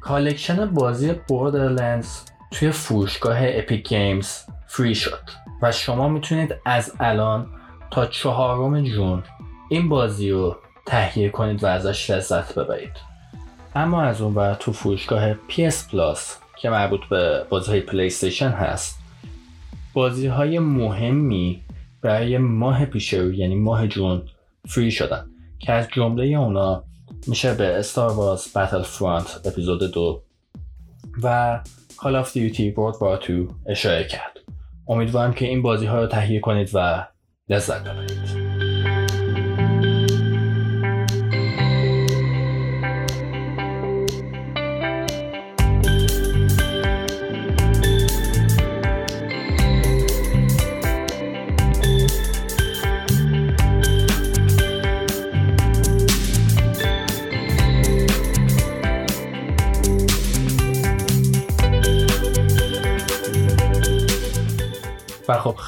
collection 0.00 0.66
بازی 0.66 1.12
Borderlands 1.12 2.20
توی 2.50 2.70
فروشگاه 2.70 3.36
Epic 3.40 3.88
Games 3.88 4.38
free 4.66 4.94
شد 4.94 5.20
و 5.62 5.72
شما 5.72 6.08
می‌تونید 6.08 6.54
از 6.64 6.92
الان 7.00 7.46
تا 7.90 8.06
چهارم 8.06 8.82
جون 8.82 9.22
این 9.68 9.88
بازی 9.88 10.30
رو 10.30 10.56
تهیه 10.86 11.28
کنید 11.28 11.64
و 11.64 11.66
ازش 11.66 12.10
لذت 12.10 12.58
ببرید. 12.58 12.96
اما 13.74 14.02
از 14.02 14.20
اون 14.20 14.34
ور 14.34 14.54
تو 14.54 14.72
فروشگاه 14.72 15.34
PS 15.34 15.90
Plus 15.90 16.18
که 16.56 16.70
مربوط 16.70 17.00
به 17.10 17.46
بازی 17.50 17.70
های 17.70 17.80
پلی 17.80 18.10
هست 18.40 18.98
بازی 19.92 20.26
های 20.26 20.58
مهمی 20.58 21.62
برای 22.02 22.38
ماه 22.38 22.86
پیش 22.86 23.14
رو 23.14 23.32
یعنی 23.32 23.54
ماه 23.54 23.86
جون 23.86 24.22
free 24.68 24.90
شدن. 24.90 25.31
که 25.62 25.72
از 25.72 25.88
جمله 25.92 26.24
اونا 26.24 26.84
میشه 27.26 27.54
به 27.54 27.78
Star 27.78 28.12
Wars 28.12 28.52
Battlefront 28.56 29.40
episode 29.44 29.92
دو 29.92 30.22
و 31.22 31.60
Call 31.96 32.16
of 32.16 32.32
Duty 32.32 32.74
World 32.74 32.96
War 32.96 33.26
2 33.26 33.48
اشاره 33.66 34.04
کرد. 34.04 34.38
امیدوارم 34.88 35.32
که 35.32 35.46
این 35.46 35.62
بازی 35.62 35.86
ها 35.86 36.00
رو 36.00 36.06
تهیه 36.06 36.40
کنید 36.40 36.70
و 36.74 37.06
لذت 37.48 37.84
ببرید. 37.84 38.41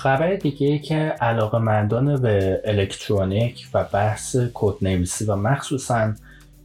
خبر 0.04 0.34
دیگه 0.34 0.66
ای 0.66 0.78
که 0.78 0.94
علاقه 0.96 1.58
مندان 1.58 2.20
به 2.20 2.62
الکترونیک 2.64 3.66
و 3.74 3.84
بحث 3.84 4.36
کد 4.54 4.74
نویسی 4.82 5.24
و 5.24 5.36
مخصوصا 5.36 6.12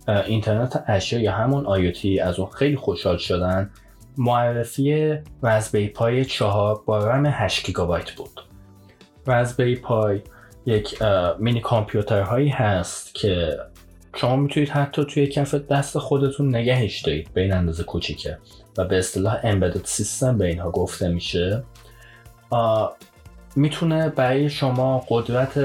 اینترنت 0.08 0.84
اشیا 0.88 1.19
یا 1.19 1.32
همون 1.32 1.65
آیوتی 1.65 2.19
از 2.19 2.39
اون 2.39 2.49
خیلی 2.49 2.75
خوشحال 2.75 3.17
شدن 3.17 3.69
معرفی 4.17 5.17
رزبی 5.43 5.88
پای 5.88 6.25
چهار 6.25 6.82
با 6.86 7.08
رم 7.08 7.25
8 7.25 7.65
گیگابایت 7.65 8.12
بود. 8.12 8.41
رزبی 9.28 9.75
پای 9.75 10.21
یک 10.65 11.02
مینی 11.39 11.62
کامپیوتر 11.62 12.21
هست 12.49 13.15
که 13.15 13.58
شما 14.15 14.36
می‌تونید 14.36 14.69
حتی 14.69 15.06
توی 15.06 15.28
کف 15.28 15.56
دست 15.56 15.97
خودتون 15.97 16.56
نگهش 16.56 17.02
دارید 17.02 17.34
به 17.34 17.41
این 17.41 17.54
اندازه 17.54 17.84
کوچیکه 17.84 18.38
و 18.78 18.86
به 18.86 18.97
اصطلاح 18.97 19.39
امبدد 19.43 19.86
سیستم 19.86 20.38
به 20.38 20.45
اینها 20.45 20.71
گفته 20.71 21.08
میشه. 21.08 21.63
می‌تونه 23.56 24.10
برای 24.10 24.50
شما 24.50 25.06
قدرت 25.10 25.60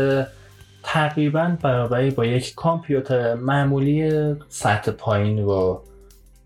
تقریبا 0.82 1.56
برابری 1.62 2.10
با 2.10 2.24
یک 2.24 2.54
کامپیوتر 2.54 3.34
معمولی 3.34 4.10
سطح 4.48 4.90
پایین 4.90 5.38
رو 5.38 5.82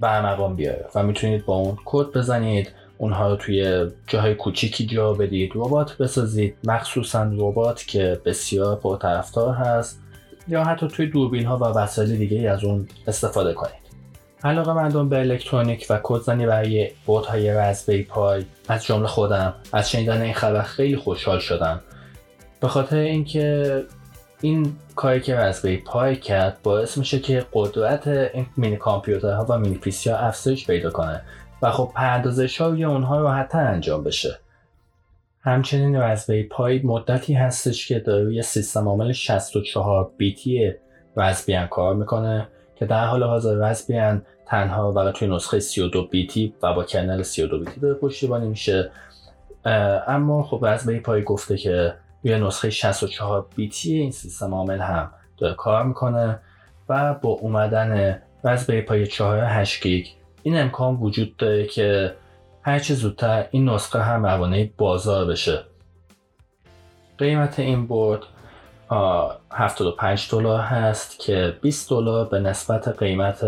برمقام 0.00 0.56
بیاره 0.56 0.86
و 0.94 1.02
می‌تونید 1.02 1.44
با 1.44 1.54
اون 1.54 1.78
کد 1.84 2.06
بزنید 2.18 2.72
اونها 2.98 3.30
رو 3.30 3.36
توی 3.36 3.86
جاهای 4.06 4.34
کوچیکی 4.34 4.86
جا 4.86 5.12
بدید 5.12 5.52
ربات 5.54 5.96
بسازید. 5.96 6.54
مخصوصا 6.64 7.30
ربات 7.36 7.84
که 7.86 8.20
بسیار 8.24 8.76
پرطرفدار 8.76 9.54
هست 9.54 10.00
یا 10.48 10.64
حتی 10.64 10.88
توی 10.88 11.06
دوربین 11.06 11.46
ها 11.46 11.56
و 11.56 11.64
وسایل 11.64 12.16
دیگه 12.16 12.50
از 12.50 12.64
اون 12.64 12.88
استفاده 13.06 13.52
کنید. 13.52 13.87
علاقه 14.44 14.72
مندم 14.72 15.08
به 15.08 15.18
الکترونیک 15.18 15.86
و 15.90 16.00
کدزنی 16.02 16.46
برای 16.46 16.90
بوت 17.06 17.26
های 17.26 17.50
رزبی 17.50 18.02
پای. 18.02 18.44
از 18.68 18.84
جمله 18.84 19.06
خودم. 19.06 19.54
از 19.72 19.90
شنیدن 19.90 20.22
این 20.22 20.34
خبر 20.34 20.62
خیلی 20.62 20.96
خوشحال 20.96 21.38
شدم. 21.38 21.80
به 22.60 22.68
خاطر 22.68 22.96
اینکه 22.96 23.84
این 24.40 24.76
کاری 24.96 25.20
که 25.20 25.36
رزبی 25.36 25.76
پای 25.76 26.16
کرد 26.16 26.58
باعث 26.62 26.98
میشه 26.98 27.18
که 27.18 27.46
قدرت 27.52 28.06
این 28.06 28.46
مینی 28.56 28.76
کامپیوترها 28.76 29.46
و 29.48 29.58
مینی 29.58 29.74
پیسی 29.74 30.10
ها 30.10 30.16
افزایش 30.16 30.66
پیدا 30.66 30.90
کنه 30.90 31.22
و 31.62 31.70
خب 31.70 31.92
پردازش 31.94 32.60
ها 32.60 32.68
روی 32.68 32.84
اونها 32.84 33.20
راحتتر 33.20 33.66
انجام 33.66 34.04
بشه. 34.04 34.38
همچنین 35.40 35.96
رزبی 35.96 36.42
پای 36.42 36.80
مدتی 36.84 37.34
هستش 37.34 37.88
که 37.88 37.98
داره 37.98 38.24
روی 38.24 38.42
سیستم 38.42 38.88
عامل 38.88 39.12
64 39.12 40.10
بیتی 40.16 40.72
رزبیان 41.16 41.66
کار 41.66 41.94
می‌کنه. 41.94 42.48
که 42.78 42.86
در 42.86 43.04
حال 43.04 43.22
حاضر 43.22 43.54
رزبیان 43.54 44.22
تنها 44.46 44.92
و 44.92 45.12
توی 45.12 45.28
نسخه 45.28 45.60
32 45.60 46.06
بیتی 46.06 46.54
و 46.62 46.74
با 46.74 46.84
کرنل 46.84 47.22
32 47.22 47.58
بیتی 47.58 47.80
داره 47.80 47.94
پشتیبانی 47.94 48.48
میشه. 48.48 48.90
اما 50.06 50.42
خب 50.42 50.66
رزبی 50.66 51.00
پای 51.00 51.24
گفته 51.24 51.56
که 51.56 51.94
روی 52.24 52.40
نسخه 52.40 52.70
64 52.70 53.46
بیتی 53.56 53.94
این 53.94 54.10
سیستم 54.10 54.54
عامل 54.54 54.78
هم 54.78 55.10
داره 55.38 55.54
کار 55.54 55.84
می‌کنه 55.84 56.38
و 56.88 57.14
با 57.14 57.28
اومدن 57.28 58.22
رزبی 58.44 58.80
پای 58.80 59.06
4 59.06 59.44
8 59.44 59.82
گیگ 59.82 60.06
این 60.42 60.58
امکان 60.58 60.94
وجود 60.94 61.36
داره 61.36 61.66
که 61.66 62.14
هرچه 62.62 62.94
زودتر 62.94 63.46
این 63.50 63.68
نسخه 63.68 64.02
هم 64.02 64.26
روانه 64.26 64.70
بازار 64.76 65.24
بشه. 65.24 65.64
قیمت 67.18 67.58
این 67.58 67.86
بورد 67.86 68.20
75 68.90 70.28
دلار 70.30 70.60
هست 70.60 71.18
که 71.18 71.56
20 71.62 71.90
دلار 71.90 72.24
به 72.24 72.40
نسبت 72.40 72.88
قیمت 72.88 73.44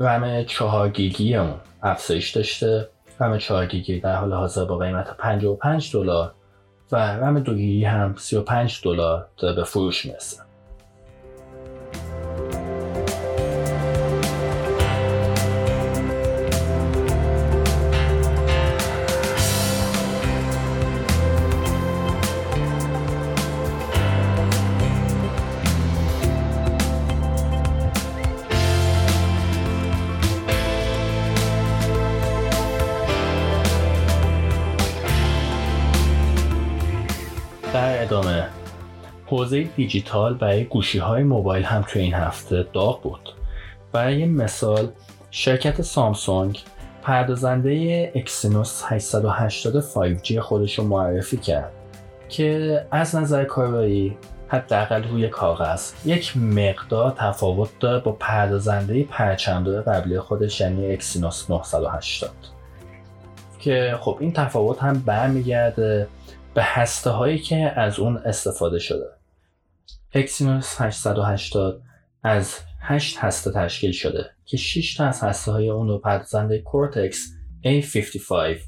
رم 0.00 0.44
4 0.44 0.88
گیگی 0.88 1.36
اون 1.36 1.54
افزایش 1.82 2.30
داشته. 2.30 2.88
رم 3.20 3.38
4 3.38 3.66
گیگی 3.66 4.00
در 4.00 4.16
حال 4.16 4.32
حاضر 4.32 4.64
با 4.64 4.78
قیمت 4.78 5.16
55 5.16 5.92
دلار 5.92 6.32
و 6.92 6.96
رم 6.96 7.40
2 7.40 7.54
گیگی 7.54 7.84
هم 7.84 8.14
35 8.18 8.80
دلار 8.84 9.28
به 9.40 9.64
فروش 9.64 10.06
می‌رسه. 10.06 10.45
حوزه 39.46 39.62
دیجیتال 39.62 40.34
برای 40.34 40.64
گوشی 40.64 40.98
های 40.98 41.22
موبایل 41.22 41.64
هم 41.64 41.82
توی 41.82 42.02
این 42.02 42.14
هفته 42.14 42.66
داغ 42.72 43.02
بود. 43.02 43.34
برای 43.92 44.26
مثال 44.26 44.88
شرکت 45.30 45.82
سامسونگ 45.82 46.58
پردازنده 47.02 48.12
Exynos 48.14 48.82
880 48.86 49.84
5G 49.84 50.36
خودش 50.38 50.78
رو 50.78 50.84
معرفی 50.84 51.36
کرد 51.36 51.72
که 52.28 52.86
از 52.90 53.16
نظر 53.16 53.44
کارایی 53.44 54.16
حداقل 54.48 55.02
روی 55.02 55.28
کاغذ 55.28 55.92
یک 56.04 56.36
مقدار 56.36 57.10
تفاوت 57.10 57.68
داره 57.80 58.00
با 58.00 58.12
پردازنده 58.12 59.04
پرچمدار 59.04 59.82
قبلی 59.82 60.20
خودش 60.20 60.60
یعنی 60.60 60.92
Exynos 60.92 61.50
980 61.50 62.30
که 63.58 63.96
خب 64.00 64.16
این 64.20 64.32
تفاوت 64.32 64.82
هم 64.82 65.02
برمیگرده 65.06 66.08
به 66.54 66.62
هسته 66.62 67.10
هایی 67.10 67.38
که 67.38 67.56
از 67.76 67.98
اون 67.98 68.16
استفاده 68.16 68.78
شده. 68.78 69.06
Exynos 70.14 70.80
880 70.80 71.82
از 72.22 72.54
8 72.80 73.16
هسته 73.18 73.52
تشکیل 73.52 73.92
شده 73.92 74.30
که 74.44 74.56
6 74.56 74.94
تا 74.94 75.06
از 75.06 75.20
هسته 75.20 75.52
های 75.52 75.68
اون 75.68 75.88
رو 75.88 75.98
پردازنده 75.98 76.58
Cortex 76.58 77.32
A55 77.64 78.60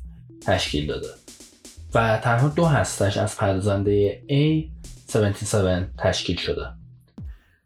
تشکیل 0.47 0.87
داده 0.87 1.09
و 1.95 2.21
تنها 2.23 2.49
دو 2.49 2.65
هسته‌ش 2.65 3.17
از 3.17 3.37
پردازنده 3.37 4.23
A77 4.29 5.57
تشکیل 5.99 6.37
شده. 6.37 6.63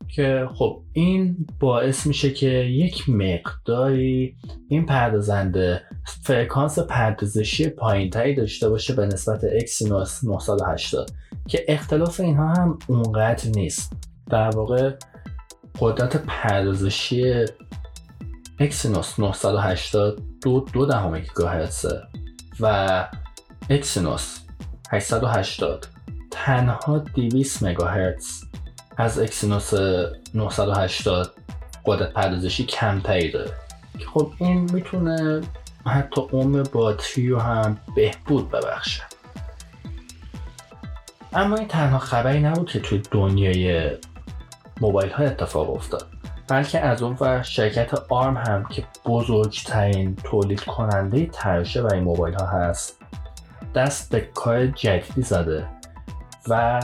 که 0.08 0.48
خب 0.54 0.82
این 0.92 1.46
باعث 1.60 2.06
میشه 2.06 2.32
که 2.32 2.48
یک 2.50 3.08
مقداری 3.08 4.36
این 4.68 4.86
پردازنده 4.86 5.82
فرکانس 6.22 6.78
پردازشی 6.78 7.68
پایینتری 7.68 8.34
داشته 8.34 8.68
باشه 8.68 8.94
به 8.94 9.06
نسبت 9.06 9.44
Exynos 9.44 10.24
980 10.24 11.10
که 11.48 11.64
اختلاف 11.68 12.20
اینها 12.20 12.48
هم 12.48 12.78
اونقدر 12.86 13.48
نیست. 13.48 13.92
در 14.30 14.50
واقع 14.56 14.90
قدرت 15.80 16.16
پردازشی 16.16 17.44
Exynos 18.58 19.18
980 19.18 20.22
دو 20.42 20.60
دو 20.72 20.86
دهم 20.86 21.18
گیگاهرتزه 21.18 22.02
و 22.60 23.08
Exynos 23.70 24.38
880 24.90 25.86
تنها 26.30 26.98
200 26.98 27.62
مگاهرتز 27.62 28.44
از 28.96 29.18
Exynos 29.18 29.74
980 30.34 31.34
قدرت 31.84 32.12
پردازشی 32.12 32.64
کمتری 32.64 33.30
داره. 33.30 33.50
خب 34.14 34.32
این 34.38 34.70
می‌تونه 34.72 35.40
حتی 35.86 36.20
عمر 36.32 36.62
باتری 36.62 37.28
رو 37.28 37.38
هم 37.38 37.78
بهبود 37.96 38.50
ببخشه. 38.50 39.02
اما 41.34 41.56
این 41.56 41.68
تنها 41.68 41.98
خبری 41.98 42.40
نبود 42.40 42.70
که 42.70 42.80
توی 42.80 43.02
دنیای 43.10 43.90
موبایل 44.80 45.10
ها 45.10 45.24
اتفاق 45.24 45.70
افتاد 45.70 46.06
بلکه 46.48 46.80
از 46.80 47.02
اون 47.02 47.16
ور 47.20 47.42
شرکت 47.42 47.94
آرم 48.08 48.36
هم 48.36 48.64
که 48.64 48.84
بزرگترین 49.06 50.16
تولید 50.16 50.60
کننده 50.60 51.26
ترشه 51.26 51.82
برای 51.82 52.00
موبایل 52.00 52.34
ها 52.34 52.46
هست 52.46 52.98
دست 53.74 54.10
به 54.10 54.20
کار 54.20 54.66
جدیدی 54.66 55.22
زده 55.22 55.68
و 56.48 56.80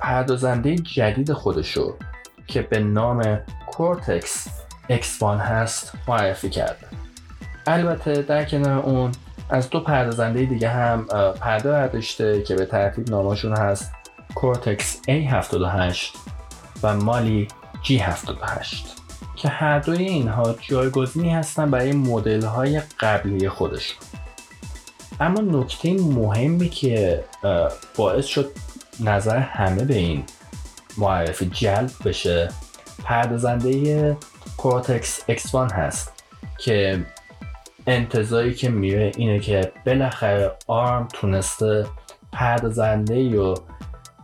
پردازنده 0.00 0.76
جدید 0.76 1.32
خودشو 1.32 1.96
که 2.46 2.62
به 2.62 2.80
نام 2.80 3.40
Cortex 3.66 4.48
X1 4.90 5.22
هست 5.22 5.92
معرفی 6.08 6.50
کرده. 6.50 6.86
البته 7.66 8.22
در 8.22 8.44
کنار 8.44 8.78
اون 8.78 9.12
از 9.52 9.70
دو 9.70 9.80
پردازنده 9.80 10.44
دیگه 10.44 10.68
هم 10.68 11.04
پرده 11.40 11.70
برداشته 11.70 12.42
که 12.42 12.54
به 12.54 12.66
ترتیب 12.66 13.10
نامشون 13.10 13.56
هست 13.56 13.92
Cortex 14.34 15.00
A78 15.08 16.16
و 16.82 16.96
Mali 16.96 17.48
G78 17.84 18.76
که 19.36 19.48
هر 19.48 19.78
دوی 19.78 20.04
اینها 20.04 20.54
جایگزینی 20.60 21.30
هستن 21.30 21.70
برای 21.70 21.92
مدل 21.92 22.42
های 22.42 22.82
قبلی 23.00 23.48
خودشون. 23.48 23.96
اما 25.20 25.40
نکته 25.40 25.92
مهمی 25.92 26.68
که 26.68 27.24
باعث 27.96 28.26
شد 28.26 28.50
نظر 29.00 29.38
همه 29.38 29.84
به 29.84 29.94
این 29.94 30.24
معرفی 30.98 31.46
جلب 31.46 31.90
بشه 32.04 32.48
پردازنده 33.04 34.16
کورتکس 34.56 35.20
X1 35.30 35.72
هست 35.72 36.12
که 36.58 37.06
انتظاری 37.86 38.54
که 38.54 38.68
میره 38.70 39.12
اینه 39.16 39.38
که 39.38 39.72
بالاخره 39.86 40.52
آرم 40.66 41.08
تونسته 41.12 41.86
پردازنده 42.32 43.40
و 43.40 43.54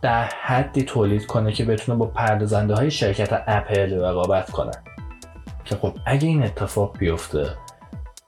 در 0.02 0.24
حدی 0.24 0.82
تولید 0.82 1.26
کنه 1.26 1.52
که 1.52 1.64
بتونه 1.64 1.98
با 1.98 2.06
پردازنده 2.06 2.74
های 2.74 2.90
شرکت 2.90 3.42
اپل 3.46 4.00
رقابت 4.00 4.50
کنه. 4.50 4.72
که 5.64 5.76
خب 5.76 5.92
اگه 6.06 6.28
این 6.28 6.42
اتفاق 6.42 6.98
بیفته 6.98 7.46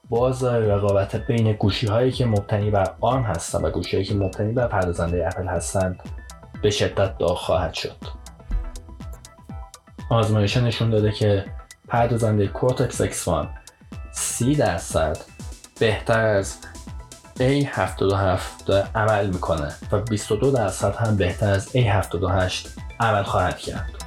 بازار 0.09 0.59
رقابت 0.59 1.15
بین 1.15 1.53
گوشی 1.53 1.87
هایی 1.87 2.11
که 2.11 2.25
مبتنی 2.25 2.71
بر 2.71 2.95
آرم 3.01 3.23
هستن 3.23 3.61
و 3.61 3.69
گوشی 3.69 3.95
هایی 3.95 4.05
که 4.05 4.15
مبتنی 4.15 4.53
بر 4.53 4.67
پردازنده 4.67 5.27
اپل 5.27 5.47
هستن 5.47 5.97
به 6.61 6.69
شدت 6.69 7.17
داغ 7.17 7.37
خواهد 7.37 7.73
شد. 7.73 7.97
آزمایش 10.09 10.57
نشون 10.57 10.89
داده 10.89 11.11
که 11.11 11.45
پردازنده 11.87 12.47
کورتکس 12.47 13.01
X1 13.01 13.60
30 14.11 14.55
درصد 14.55 15.17
بهتر 15.79 16.25
از 16.25 16.57
A77 17.39 18.63
داره 18.65 18.87
عمل 18.95 19.27
می‌کنه 19.27 19.75
و 19.91 19.99
22 19.99 20.51
درصد 20.51 20.95
هم 20.95 21.15
بهتر 21.15 21.49
از 21.49 21.67
A78 21.67 22.67
عمل 22.99 23.23
خواهد 23.23 23.57
کرد. 23.57 24.00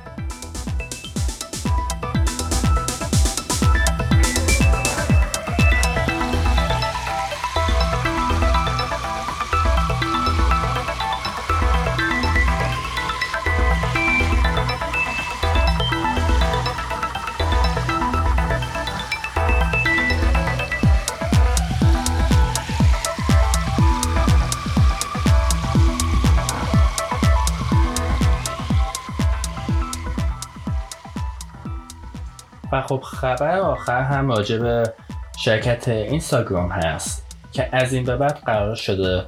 خب 32.88 33.00
خبر 33.00 33.58
آخر 33.58 34.02
هم 34.02 34.28
راجع 34.28 34.58
به 34.58 34.92
شرکت 35.38 35.88
اینستاگرام 35.88 36.70
هست 36.70 37.36
که 37.52 37.68
از 37.72 37.92
این 37.92 38.04
به 38.04 38.16
بعد 38.16 38.38
قرار 38.46 38.74
شده 38.74 39.24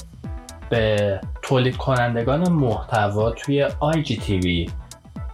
به 0.70 1.20
تولید 1.42 1.76
کنندگان 1.76 2.48
محتوا 2.48 3.30
توی 3.30 3.62
آی 3.80 4.02
جی 4.02 4.16
تیوی 4.16 4.70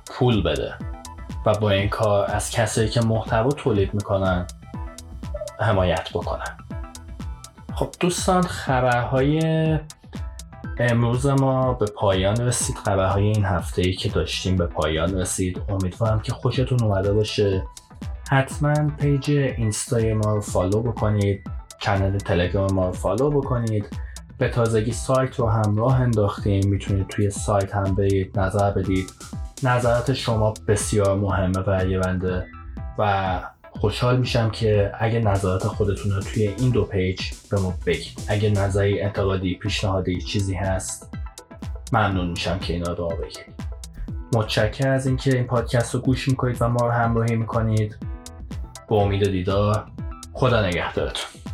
پول 0.06 0.42
بده 0.42 0.74
و 1.46 1.54
با 1.54 1.70
این 1.70 1.88
کار 1.88 2.30
از 2.30 2.50
کسایی 2.50 2.88
که 2.88 3.00
محتوا 3.00 3.50
تولید 3.50 3.94
می‌کنن 3.94 4.46
حمایت 5.60 6.08
بکنن. 6.14 6.56
خب 7.74 7.88
دوستان 8.00 8.42
خبرهای 8.42 9.40
امروز 10.78 11.26
ما 11.26 11.72
به 11.72 11.86
پایان 11.86 12.36
رسید. 12.36 12.76
خبرهای 12.76 13.24
این 13.24 13.44
هفته 13.44 13.82
ای 13.82 13.92
که 13.92 14.08
داشتیم 14.08 14.56
به 14.56 14.66
پایان 14.66 15.18
رسید. 15.18 15.62
امیدوارم 15.68 16.20
که 16.20 16.32
خوشتون 16.32 16.82
اومده 16.82 17.12
باشه. 17.12 17.62
حتما 18.32 18.90
page 19.00 19.30
Insta 19.30 20.00
ی 20.00 20.14
ما 20.14 20.34
رو 20.34 20.40
follow 20.40 20.82
بکنید 20.82 21.50
کانال 21.84 22.18
تلگرام 22.18 22.72
ما 22.72 22.86
رو 22.86 22.92
follow 22.92 23.30
بکنید. 23.30 23.88
به 24.38 24.48
تازگی 24.48 24.92
سایت 24.92 25.40
رو 25.40 25.48
هم 25.48 25.76
راه 25.76 26.00
انداختیم. 26.00 26.70
می‌تونید 26.70 27.06
توی 27.08 27.30
سایت 27.30 27.74
هم 27.74 27.94
برید 27.94 28.38
نظر 28.38 28.70
بدید. 28.70 29.12
نظرات 29.62 30.12
شما 30.12 30.54
بسیار 30.68 31.18
مهمه 31.18 31.62
برای 31.62 31.98
بنده 31.98 32.46
و 32.98 33.40
خوشحال 33.70 34.18
میشم 34.18 34.50
که 34.50 34.92
اگه 34.98 35.20
نظرات 35.20 35.66
خودتون 35.66 36.12
رو 36.12 36.20
توی 36.20 36.46
این 36.48 36.70
دو 36.70 36.84
page 36.84 37.20
به 37.50 37.60
ما 37.60 37.74
بگید. 37.86 38.22
اگه 38.28 38.50
نظری 38.50 39.00
انتقادی 39.00 39.54
پیشنهادی 39.54 40.20
چیزی 40.20 40.54
هست 40.54 41.16
ممنون 41.92 42.28
میشم 42.28 42.58
که 42.58 42.72
اینا 42.72 42.92
رو 42.92 43.08
بگید. 43.08 43.54
متشکر 44.34 44.88
از 44.88 45.06
اینکه 45.06 45.36
این 45.36 45.44
پادکست 45.44 45.94
رو 45.94 46.00
گوش 46.00 46.28
می‌کنید 46.28 46.56
و 46.60 46.68
ما 46.68 46.86
رو 46.86 46.92
همراهی 46.92 47.36
می‌کنید. 47.36 47.96
با 48.92 48.98
امید 48.98 49.30
دیدار 49.30 49.86
خدا 50.32 50.66
نگهدارتون. 50.66 51.51